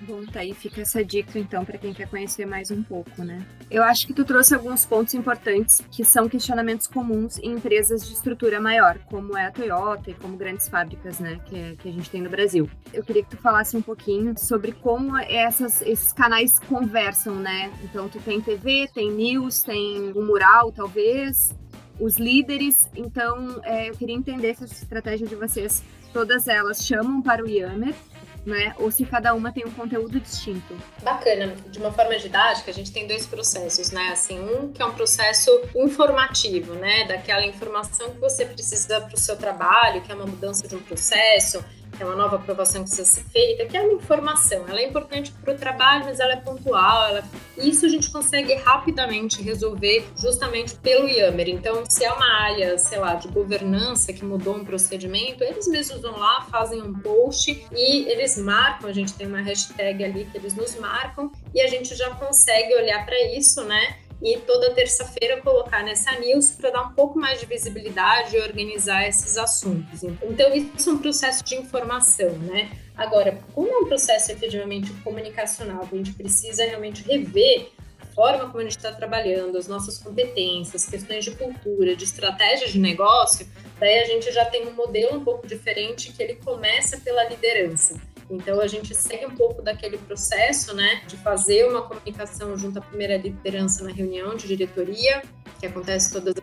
Bom, 0.00 0.24
tá 0.24 0.40
aí, 0.40 0.54
fica 0.54 0.82
essa 0.82 1.04
dica 1.04 1.38
então 1.38 1.64
para 1.64 1.76
quem 1.76 1.92
quer 1.92 2.08
conhecer 2.08 2.46
mais 2.46 2.70
um 2.70 2.82
pouco, 2.82 3.24
né? 3.24 3.44
Eu 3.68 3.82
acho 3.82 4.06
que 4.06 4.14
tu 4.14 4.24
trouxe 4.24 4.54
alguns 4.54 4.84
pontos 4.84 5.12
importantes 5.12 5.82
que 5.90 6.04
são 6.04 6.28
questionamentos 6.28 6.86
comuns 6.86 7.38
em 7.38 7.52
empresas 7.52 8.06
de 8.06 8.12
estrutura 8.12 8.60
maior, 8.60 8.98
como 9.10 9.36
é 9.36 9.46
a 9.46 9.50
Toyota 9.50 10.10
e 10.10 10.14
como 10.14 10.36
grandes 10.36 10.68
fábricas, 10.68 11.18
né, 11.18 11.40
que, 11.46 11.58
é, 11.58 11.74
que 11.76 11.88
a 11.88 11.92
gente 11.92 12.08
tem 12.08 12.22
no 12.22 12.30
Brasil. 12.30 12.70
Eu 12.92 13.02
queria 13.02 13.24
que 13.24 13.30
tu 13.30 13.36
falasse 13.38 13.76
um 13.76 13.82
pouquinho 13.82 14.38
sobre 14.38 14.72
como 14.72 15.16
essas, 15.18 15.82
esses 15.82 16.12
canais 16.12 16.60
conversam, 16.60 17.34
né? 17.34 17.72
Então, 17.82 18.08
tu 18.08 18.20
tem 18.20 18.40
TV, 18.40 18.88
tem 18.94 19.10
news, 19.10 19.62
tem 19.62 20.12
um 20.14 20.24
mural, 20.24 20.70
talvez, 20.70 21.54
os 21.98 22.16
líderes. 22.16 22.88
Então, 22.94 23.60
é, 23.64 23.90
eu 23.90 23.94
queria 23.94 24.14
entender 24.14 24.48
essa 24.48 24.64
estratégia 24.64 25.26
de 25.26 25.34
vocês. 25.34 25.82
Todas 26.12 26.46
elas 26.46 26.84
chamam 26.86 27.20
para 27.20 27.44
o 27.44 27.48
Yammer 27.48 27.94
né? 28.48 28.74
Ou 28.78 28.90
se 28.90 29.04
cada 29.04 29.34
uma 29.34 29.52
tem 29.52 29.64
um 29.64 29.70
conteúdo 29.70 30.18
distinto. 30.18 30.76
Bacana. 31.02 31.54
De 31.68 31.78
uma 31.78 31.92
forma 31.92 32.18
didática, 32.18 32.70
a 32.70 32.74
gente 32.74 32.90
tem 32.90 33.06
dois 33.06 33.26
processos, 33.26 33.90
né? 33.90 34.08
Assim, 34.10 34.40
um 34.40 34.72
que 34.72 34.82
é 34.82 34.84
um 34.84 34.94
processo 34.94 35.50
informativo, 35.76 36.74
né? 36.74 37.04
Daquela 37.04 37.44
informação 37.46 38.10
que 38.10 38.18
você 38.18 38.44
precisa 38.44 39.00
para 39.00 39.14
o 39.14 39.18
seu 39.18 39.36
trabalho, 39.36 40.00
que 40.02 40.10
é 40.10 40.14
uma 40.14 40.26
mudança 40.26 40.66
de 40.66 40.74
um 40.74 40.80
processo, 40.80 41.64
é 42.02 42.06
uma 42.06 42.16
nova 42.16 42.36
aprovação 42.36 42.82
que 42.82 42.90
precisa 42.90 43.08
ser 43.08 43.24
feita, 43.24 43.66
que 43.66 43.76
é 43.76 43.82
uma 43.82 43.94
informação. 43.94 44.64
Ela 44.68 44.80
é 44.80 44.86
importante 44.86 45.32
para 45.32 45.54
o 45.54 45.56
trabalho, 45.56 46.04
mas 46.04 46.20
ela 46.20 46.32
é 46.32 46.36
pontual. 46.36 47.08
Ela... 47.08 47.24
Isso 47.56 47.86
a 47.86 47.88
gente 47.88 48.10
consegue 48.10 48.54
rapidamente 48.54 49.42
resolver 49.42 50.06
justamente 50.16 50.76
pelo 50.76 51.08
Yammer. 51.08 51.48
Então, 51.48 51.84
se 51.88 52.04
é 52.04 52.12
uma 52.12 52.42
área, 52.42 52.78
sei 52.78 52.98
lá, 52.98 53.14
de 53.14 53.28
governança 53.28 54.12
que 54.12 54.24
mudou 54.24 54.56
um 54.56 54.64
procedimento, 54.64 55.42
eles 55.42 55.66
mesmos 55.66 56.00
vão 56.00 56.18
lá, 56.18 56.42
fazem 56.50 56.82
um 56.82 56.92
post 56.94 57.66
e 57.72 58.08
eles 58.08 58.36
marcam. 58.38 58.88
A 58.88 58.92
gente 58.92 59.14
tem 59.14 59.26
uma 59.26 59.40
hashtag 59.40 60.04
ali 60.04 60.24
que 60.26 60.38
eles 60.38 60.54
nos 60.54 60.76
marcam 60.76 61.30
e 61.54 61.60
a 61.60 61.66
gente 61.66 61.94
já 61.94 62.10
consegue 62.10 62.74
olhar 62.74 63.04
para 63.04 63.20
isso, 63.34 63.64
né? 63.64 63.96
E 64.22 64.36
toda 64.38 64.74
terça-feira 64.74 65.40
colocar 65.40 65.82
nessa 65.84 66.12
news 66.18 66.50
para 66.50 66.70
dar 66.70 66.82
um 66.82 66.92
pouco 66.92 67.18
mais 67.18 67.40
de 67.40 67.46
visibilidade 67.46 68.36
e 68.36 68.40
organizar 68.40 69.06
esses 69.06 69.36
assuntos. 69.36 70.02
Então, 70.02 70.54
isso 70.54 70.90
é 70.90 70.92
um 70.92 70.98
processo 70.98 71.44
de 71.44 71.54
informação, 71.54 72.30
né? 72.30 72.70
Agora, 72.96 73.38
como 73.54 73.68
é 73.68 73.78
um 73.78 73.86
processo 73.86 74.32
efetivamente 74.32 74.92
comunicacional, 75.04 75.86
a 75.90 75.96
gente 75.96 76.12
precisa 76.12 76.64
realmente 76.64 77.04
rever 77.04 77.68
a 78.00 78.06
forma 78.06 78.46
como 78.46 78.58
a 78.58 78.62
gente 78.62 78.76
está 78.76 78.90
trabalhando, 78.90 79.56
as 79.56 79.68
nossas 79.68 79.98
competências, 79.98 80.84
questões 80.84 81.24
de 81.24 81.30
cultura, 81.32 81.94
de 81.94 82.02
estratégia 82.02 82.66
de 82.66 82.78
negócio, 82.78 83.46
daí 83.78 84.00
a 84.00 84.04
gente 84.04 84.32
já 84.32 84.44
tem 84.44 84.66
um 84.66 84.72
modelo 84.72 85.18
um 85.18 85.24
pouco 85.24 85.46
diferente 85.46 86.12
que 86.12 86.20
ele 86.20 86.34
começa 86.34 86.98
pela 86.98 87.22
liderança. 87.28 87.94
Então 88.30 88.60
a 88.60 88.66
gente 88.66 88.94
segue 88.94 89.26
um 89.26 89.34
pouco 89.34 89.62
daquele 89.62 89.96
processo, 89.98 90.74
né, 90.74 91.02
de 91.06 91.16
fazer 91.16 91.66
uma 91.68 91.82
comunicação 91.82 92.56
junto 92.56 92.78
à 92.78 92.82
primeira 92.82 93.16
liderança 93.16 93.84
na 93.84 93.90
reunião 93.90 94.36
de 94.36 94.46
diretoria, 94.46 95.22
que 95.58 95.66
acontece 95.66 96.12
todas 96.12 96.34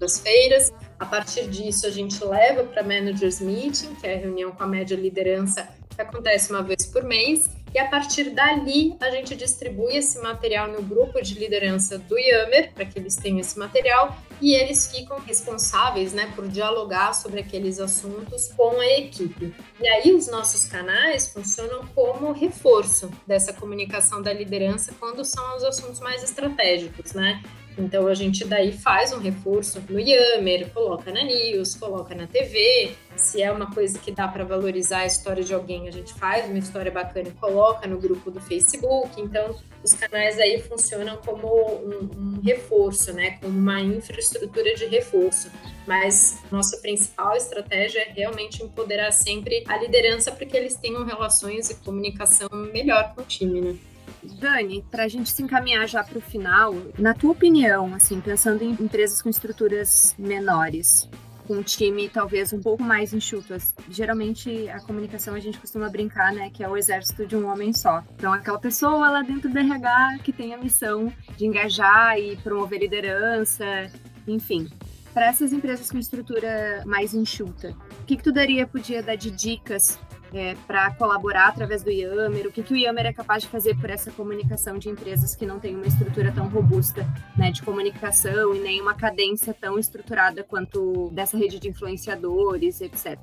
as 0.00 0.20
feiras. 0.20 0.72
A 0.98 1.06
partir 1.06 1.48
disso 1.48 1.86
a 1.86 1.90
gente 1.90 2.22
leva 2.24 2.64
para 2.64 2.82
managers 2.82 3.40
meeting, 3.40 3.94
que 3.96 4.06
é 4.06 4.14
a 4.14 4.18
reunião 4.18 4.52
com 4.52 4.62
a 4.62 4.66
média 4.66 4.96
liderança 4.96 5.68
que 5.94 6.02
acontece 6.02 6.50
uma 6.50 6.62
vez 6.62 6.86
por 6.86 7.02
mês. 7.04 7.50
E 7.74 7.78
a 7.78 7.88
partir 7.88 8.30
dali, 8.30 8.94
a 9.00 9.10
gente 9.10 9.34
distribui 9.34 9.96
esse 9.96 10.20
material 10.20 10.68
no 10.68 10.82
grupo 10.82 11.22
de 11.22 11.34
liderança 11.38 11.98
do 11.98 12.18
Yammer, 12.18 12.72
para 12.74 12.84
que 12.84 12.98
eles 12.98 13.16
tenham 13.16 13.38
esse 13.38 13.58
material, 13.58 14.14
e 14.42 14.54
eles 14.54 14.94
ficam 14.94 15.18
responsáveis 15.20 16.12
né, 16.12 16.30
por 16.36 16.46
dialogar 16.48 17.14
sobre 17.14 17.40
aqueles 17.40 17.80
assuntos 17.80 18.48
com 18.54 18.78
a 18.78 18.86
equipe. 18.86 19.54
E 19.80 19.88
aí, 19.88 20.14
os 20.14 20.26
nossos 20.28 20.66
canais 20.66 21.28
funcionam 21.28 21.86
como 21.94 22.32
reforço 22.32 23.10
dessa 23.26 23.54
comunicação 23.54 24.20
da 24.20 24.34
liderança 24.34 24.94
quando 25.00 25.24
são 25.24 25.56
os 25.56 25.64
assuntos 25.64 26.00
mais 26.00 26.22
estratégicos, 26.22 27.14
né? 27.14 27.42
Então 27.76 28.06
a 28.06 28.14
gente 28.14 28.44
daí 28.44 28.72
faz 28.72 29.12
um 29.12 29.18
reforço 29.18 29.82
no 29.88 29.98
Yammer, 29.98 30.70
coloca 30.70 31.10
na 31.10 31.22
News, 31.22 31.74
coloca 31.74 32.14
na 32.14 32.26
TV. 32.26 32.92
Se 33.16 33.42
é 33.42 33.50
uma 33.50 33.70
coisa 33.72 33.98
que 33.98 34.10
dá 34.10 34.28
para 34.28 34.44
valorizar 34.44 35.00
a 35.00 35.06
história 35.06 35.42
de 35.42 35.54
alguém, 35.54 35.88
a 35.88 35.90
gente 35.90 36.12
faz 36.14 36.46
uma 36.46 36.58
história 36.58 36.90
bacana 36.90 37.28
e 37.28 37.32
coloca 37.32 37.86
no 37.86 37.98
grupo 37.98 38.30
do 38.30 38.40
Facebook. 38.40 39.20
Então 39.20 39.56
os 39.82 39.94
canais 39.94 40.38
aí 40.38 40.60
funcionam 40.60 41.16
como 41.18 41.48
um, 41.48 42.10
um 42.16 42.40
reforço, 42.42 43.12
né? 43.12 43.38
Como 43.40 43.58
uma 43.58 43.80
infraestrutura 43.80 44.74
de 44.74 44.86
reforço. 44.86 45.50
Mas 45.86 46.40
nossa 46.50 46.76
principal 46.78 47.36
estratégia 47.36 48.00
é 48.00 48.12
realmente 48.12 48.62
empoderar 48.62 49.10
sempre 49.10 49.64
a 49.66 49.76
liderança 49.76 50.30
para 50.30 50.46
que 50.46 50.56
eles 50.56 50.74
tenham 50.76 51.04
relações 51.04 51.70
e 51.70 51.74
comunicação 51.76 52.48
melhor 52.72 53.14
com 53.14 53.22
o 53.22 53.24
time, 53.24 53.60
né? 53.60 53.91
Dani, 54.22 54.84
para 54.90 55.04
a 55.04 55.08
gente 55.08 55.30
se 55.30 55.42
encaminhar 55.42 55.86
já 55.88 56.04
para 56.04 56.18
o 56.18 56.20
final, 56.20 56.74
na 56.98 57.12
tua 57.14 57.32
opinião, 57.32 57.94
assim, 57.94 58.20
pensando 58.20 58.62
em 58.62 58.70
empresas 58.70 59.20
com 59.20 59.28
estruturas 59.28 60.14
menores, 60.18 61.08
com 61.46 61.54
um 61.54 61.62
time 61.62 62.08
talvez 62.08 62.52
um 62.52 62.60
pouco 62.60 62.82
mais 62.82 63.12
enxuto. 63.12 63.54
Geralmente 63.90 64.68
a 64.68 64.80
comunicação 64.80 65.34
a 65.34 65.40
gente 65.40 65.58
costuma 65.58 65.88
brincar, 65.88 66.32
né, 66.32 66.50
que 66.50 66.62
é 66.62 66.68
o 66.68 66.76
exército 66.76 67.26
de 67.26 67.36
um 67.36 67.50
homem 67.50 67.72
só. 67.72 68.02
Então 68.14 68.32
aquela 68.32 68.58
pessoa 68.58 69.10
lá 69.10 69.22
dentro 69.22 69.50
do 69.50 69.58
RH 69.58 70.18
que 70.22 70.32
tem 70.32 70.54
a 70.54 70.58
missão 70.58 71.12
de 71.36 71.46
engajar 71.46 72.18
e 72.18 72.36
promover 72.36 72.80
liderança, 72.80 73.90
enfim. 74.26 74.68
Para 75.12 75.26
essas 75.26 75.52
empresas 75.52 75.90
com 75.90 75.98
estrutura 75.98 76.82
mais 76.86 77.12
enxuta, 77.12 77.76
o 78.00 78.04
que, 78.06 78.16
que 78.16 78.22
tu 78.22 78.32
daria, 78.32 78.66
podia 78.66 79.02
dar 79.02 79.16
de 79.16 79.30
dicas 79.30 79.98
é, 80.34 80.54
para 80.66 80.90
colaborar 80.94 81.48
através 81.48 81.82
do 81.82 81.90
Yammer? 81.90 82.46
O 82.46 82.52
que, 82.52 82.62
que 82.62 82.74
o 82.74 82.76
Yammer 82.76 83.06
é 83.06 83.12
capaz 83.12 83.42
de 83.42 83.48
fazer 83.48 83.76
por 83.76 83.90
essa 83.90 84.10
comunicação 84.10 84.78
de 84.78 84.88
empresas 84.88 85.34
que 85.36 85.46
não 85.46 85.58
têm 85.58 85.74
uma 85.74 85.86
estrutura 85.86 86.32
tão 86.32 86.48
robusta 86.48 87.06
né, 87.36 87.50
de 87.50 87.62
comunicação 87.62 88.54
e 88.54 88.60
nem 88.60 88.80
uma 88.80 88.94
cadência 88.94 89.54
tão 89.54 89.78
estruturada 89.78 90.42
quanto 90.42 91.10
dessa 91.12 91.36
rede 91.36 91.58
de 91.58 91.68
influenciadores, 91.68 92.80
etc. 92.80 93.18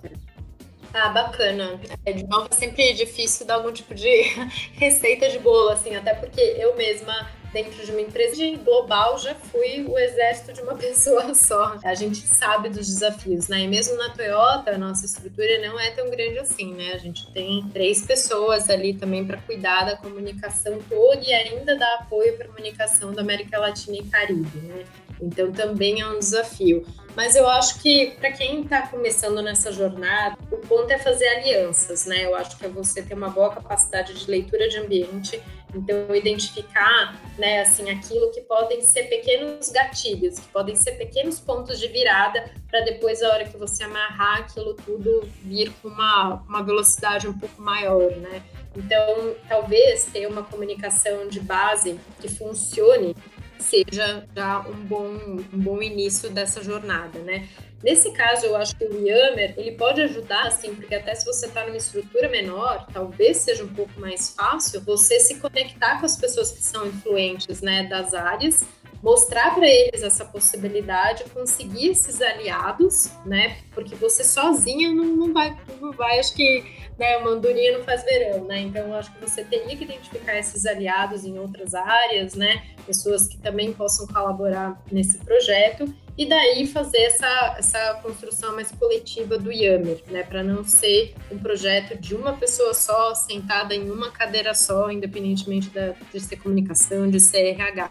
Ah, 0.93 1.09
bacana. 1.09 1.79
É, 2.05 2.13
de 2.13 2.25
novo, 2.27 2.47
é 2.51 2.55
sempre 2.55 2.93
difícil 2.93 3.45
dar 3.45 3.55
algum 3.55 3.71
tipo 3.71 3.93
de 3.93 4.23
receita 4.73 5.29
de 5.29 5.39
bolo, 5.39 5.69
assim, 5.69 5.95
até 5.95 6.13
porque 6.13 6.41
eu 6.41 6.75
mesma 6.75 7.29
dentro 7.51 7.85
de 7.85 7.91
uma 7.91 8.01
empresa 8.01 8.35
global 8.63 9.17
já 9.17 9.35
fui 9.35 9.85
o 9.87 9.97
exército 9.97 10.53
de 10.53 10.61
uma 10.61 10.75
pessoa 10.77 11.33
só. 11.33 11.77
A 11.83 11.93
gente 11.93 12.19
sabe 12.19 12.69
dos 12.69 12.87
desafios, 12.87 13.47
né? 13.47 13.61
E 13.61 13.67
mesmo 13.67 13.95
na 13.97 14.09
Toyota, 14.09 14.71
a 14.71 14.77
nossa 14.77 15.05
estrutura 15.05 15.59
não 15.67 15.79
é 15.79 15.91
tão 15.91 16.09
grande 16.09 16.39
assim, 16.39 16.73
né? 16.73 16.93
A 16.93 16.97
gente 16.97 17.31
tem 17.31 17.67
três 17.73 18.05
pessoas 18.05 18.69
ali 18.69 18.93
também 18.93 19.25
para 19.25 19.37
cuidar 19.37 19.85
da 19.85 19.97
comunicação 19.97 20.79
toda 20.87 21.21
e 21.21 21.33
ainda 21.33 21.77
dar 21.77 21.95
apoio 21.95 22.35
para 22.35 22.45
a 22.45 22.49
comunicação 22.49 23.13
da 23.13 23.21
América 23.21 23.57
Latina 23.59 23.97
e 23.97 24.03
Caribe, 24.03 24.57
né? 24.59 24.85
Então 25.21 25.51
também 25.51 26.01
é 26.01 26.07
um 26.07 26.19
desafio. 26.19 26.85
Mas 27.15 27.35
eu 27.35 27.49
acho 27.49 27.81
que 27.81 28.11
para 28.19 28.31
quem 28.31 28.61
está 28.61 28.87
começando 28.87 29.41
nessa 29.41 29.71
jornada, 29.71 30.37
o 30.51 30.57
ponto 30.57 30.89
é 30.91 30.97
fazer 30.97 31.27
alianças, 31.27 32.05
né? 32.05 32.25
Eu 32.25 32.35
acho 32.35 32.57
que 32.57 32.65
é 32.65 32.69
você 32.69 33.01
ter 33.01 33.13
uma 33.13 33.29
boa 33.29 33.53
capacidade 33.53 34.13
de 34.13 34.29
leitura 34.29 34.69
de 34.69 34.77
ambiente, 34.77 35.41
então 35.75 36.15
identificar, 36.15 37.19
né, 37.37 37.61
assim, 37.61 37.89
aquilo 37.89 38.31
que 38.31 38.41
podem 38.41 38.81
ser 38.81 39.03
pequenos 39.03 39.69
gatilhos, 39.69 40.39
que 40.39 40.47
podem 40.47 40.75
ser 40.75 40.93
pequenos 40.93 41.39
pontos 41.39 41.79
de 41.79 41.87
virada 41.87 42.51
para 42.69 42.81
depois 42.81 43.21
a 43.21 43.29
hora 43.29 43.45
que 43.45 43.57
você 43.57 43.83
amarrar 43.83 44.39
aquilo 44.39 44.73
tudo 44.73 45.27
vir 45.43 45.71
com 45.81 45.89
uma, 45.89 46.35
uma 46.47 46.63
velocidade 46.63 47.27
um 47.27 47.37
pouco 47.37 47.61
maior, 47.61 48.11
né? 48.17 48.41
Então, 48.75 49.35
talvez 49.47 50.05
ter 50.05 50.27
uma 50.27 50.43
comunicação 50.43 51.27
de 51.27 51.39
base 51.39 51.99
que 52.21 52.29
funcione 52.29 53.15
seja 53.59 54.25
já 54.35 54.59
um 54.61 54.85
bom, 54.85 55.07
um 55.53 55.59
bom 55.59 55.81
início 55.81 56.29
dessa 56.29 56.63
jornada, 56.63 57.19
né? 57.19 57.47
Nesse 57.81 58.11
caso, 58.11 58.45
eu 58.45 58.57
acho 58.57 58.75
que 58.75 58.83
o 58.83 59.07
Yammer, 59.07 59.53
ele 59.57 59.71
pode 59.71 60.01
ajudar, 60.01 60.47
assim, 60.47 60.75
porque 60.75 60.93
até 60.93 61.15
se 61.15 61.25
você 61.25 61.45
está 61.45 61.65
numa 61.65 61.77
estrutura 61.77 62.27
menor, 62.27 62.85
talvez 62.91 63.37
seja 63.37 63.63
um 63.63 63.73
pouco 63.73 63.97
mais 63.99 64.33
fácil 64.35 64.81
você 64.81 65.17
se 65.19 65.35
conectar 65.35 65.97
com 65.99 66.05
as 66.05 66.17
pessoas 66.17 66.51
que 66.51 66.61
são 66.61 66.85
influentes, 66.87 67.61
né, 67.61 67.83
das 67.83 68.13
áreas, 68.13 68.65
mostrar 69.01 69.55
para 69.55 69.67
eles 69.67 70.03
essa 70.03 70.25
possibilidade, 70.25 71.23
conseguir 71.33 71.89
esses 71.89 72.21
aliados, 72.21 73.09
né, 73.25 73.57
porque 73.73 73.95
você 73.95 74.23
sozinha 74.23 74.91
não, 74.91 75.05
não 75.05 75.33
vai, 75.33 75.57
não 75.79 75.91
vai, 75.91 76.19
acho 76.19 76.33
que 76.35 76.63
né, 76.99 77.17
uma 77.17 77.31
andorinha 77.31 77.77
não 77.77 77.83
faz 77.85 78.03
verão, 78.03 78.43
né? 78.43 78.59
Então, 78.59 78.93
acho 78.93 79.11
que 79.13 79.21
você 79.21 79.41
teria 79.41 79.75
que 79.75 79.85
identificar 79.85 80.37
esses 80.37 80.65
aliados 80.65 81.23
em 81.23 81.39
outras 81.39 81.73
áreas, 81.73 82.35
né? 82.35 82.61
Pessoas 82.85 83.25
que 83.25 83.37
também 83.37 83.71
possam 83.71 84.05
colaborar 84.05 84.83
nesse 84.91 85.17
projeto 85.19 85.91
e 86.17 86.25
daí 86.25 86.67
fazer 86.67 87.03
essa, 87.03 87.55
essa 87.57 87.93
construção 88.03 88.53
mais 88.53 88.69
coletiva 88.71 89.37
do 89.37 89.49
Yammer, 89.49 90.03
né? 90.07 90.23
Para 90.23 90.43
não 90.43 90.65
ser 90.65 91.15
um 91.31 91.39
projeto 91.39 91.97
de 91.97 92.13
uma 92.13 92.33
pessoa 92.33 92.73
só, 92.73 93.15
sentada 93.15 93.73
em 93.73 93.89
uma 93.89 94.11
cadeira 94.11 94.53
só, 94.53 94.91
independentemente 94.91 95.69
da, 95.69 95.93
de 96.11 96.19
ser 96.19 96.35
comunicação, 96.35 97.09
de 97.09 97.21
ser 97.21 97.51
RH. 97.51 97.89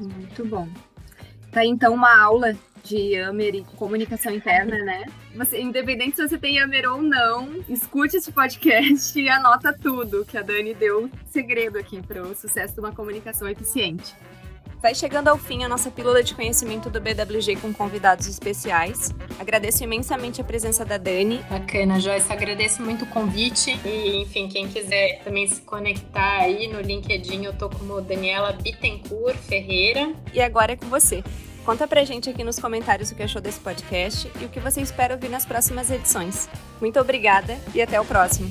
Muito 0.00 0.44
bom. 0.46 0.68
Tá 1.52 1.64
então 1.64 1.94
uma 1.94 2.18
aula 2.20 2.56
de 2.82 3.14
Yammer 3.14 3.54
e 3.54 3.64
comunicação 3.76 4.32
interna, 4.32 4.78
né? 4.78 5.04
Você, 5.34 5.60
independente 5.60 6.16
se 6.16 6.26
você 6.26 6.38
tem 6.38 6.56
Yammer 6.56 6.90
ou 6.90 7.02
não, 7.02 7.62
escute 7.68 8.16
esse 8.16 8.32
podcast 8.32 9.20
e 9.20 9.28
anota 9.28 9.72
tudo 9.72 10.24
que 10.24 10.38
a 10.38 10.42
Dani 10.42 10.74
deu 10.74 11.10
segredo 11.26 11.78
aqui 11.78 12.00
para 12.00 12.22
o 12.22 12.34
sucesso 12.34 12.74
de 12.74 12.80
uma 12.80 12.92
comunicação 12.92 13.48
eficiente. 13.48 14.14
Vai 14.80 14.94
chegando 14.94 15.28
ao 15.28 15.36
fim 15.36 15.62
a 15.62 15.68
nossa 15.68 15.90
pílula 15.90 16.22
de 16.22 16.34
conhecimento 16.34 16.88
do 16.88 17.00
BWG 17.00 17.56
com 17.56 17.70
convidados 17.70 18.26
especiais. 18.26 19.10
Agradeço 19.38 19.84
imensamente 19.84 20.40
a 20.40 20.44
presença 20.44 20.86
da 20.86 20.96
Dani. 20.96 21.44
Bacana, 21.50 22.00
Joyce. 22.00 22.32
Agradeço 22.32 22.82
muito 22.82 23.04
o 23.04 23.08
convite. 23.08 23.78
E, 23.84 24.16
enfim, 24.22 24.48
quem 24.48 24.68
quiser 24.68 25.20
também 25.22 25.46
se 25.46 25.60
conectar 25.60 26.38
aí 26.38 26.66
no 26.66 26.80
LinkedIn, 26.80 27.44
eu 27.44 27.52
tô 27.52 27.68
como 27.68 28.00
Daniela 28.00 28.52
Bittencourt 28.52 29.36
Ferreira. 29.36 30.14
E 30.32 30.40
agora 30.40 30.72
é 30.72 30.76
com 30.76 30.86
você. 30.86 31.22
Conta 31.62 31.86
pra 31.86 32.02
gente 32.04 32.30
aqui 32.30 32.42
nos 32.42 32.58
comentários 32.58 33.10
o 33.10 33.14
que 33.14 33.22
achou 33.22 33.42
desse 33.42 33.60
podcast 33.60 34.32
e 34.40 34.46
o 34.46 34.48
que 34.48 34.58
você 34.58 34.80
espera 34.80 35.14
ouvir 35.14 35.28
nas 35.28 35.44
próximas 35.44 35.90
edições. 35.90 36.48
Muito 36.80 36.98
obrigada 36.98 37.58
e 37.74 37.82
até 37.82 38.00
o 38.00 38.04
próximo. 38.04 38.50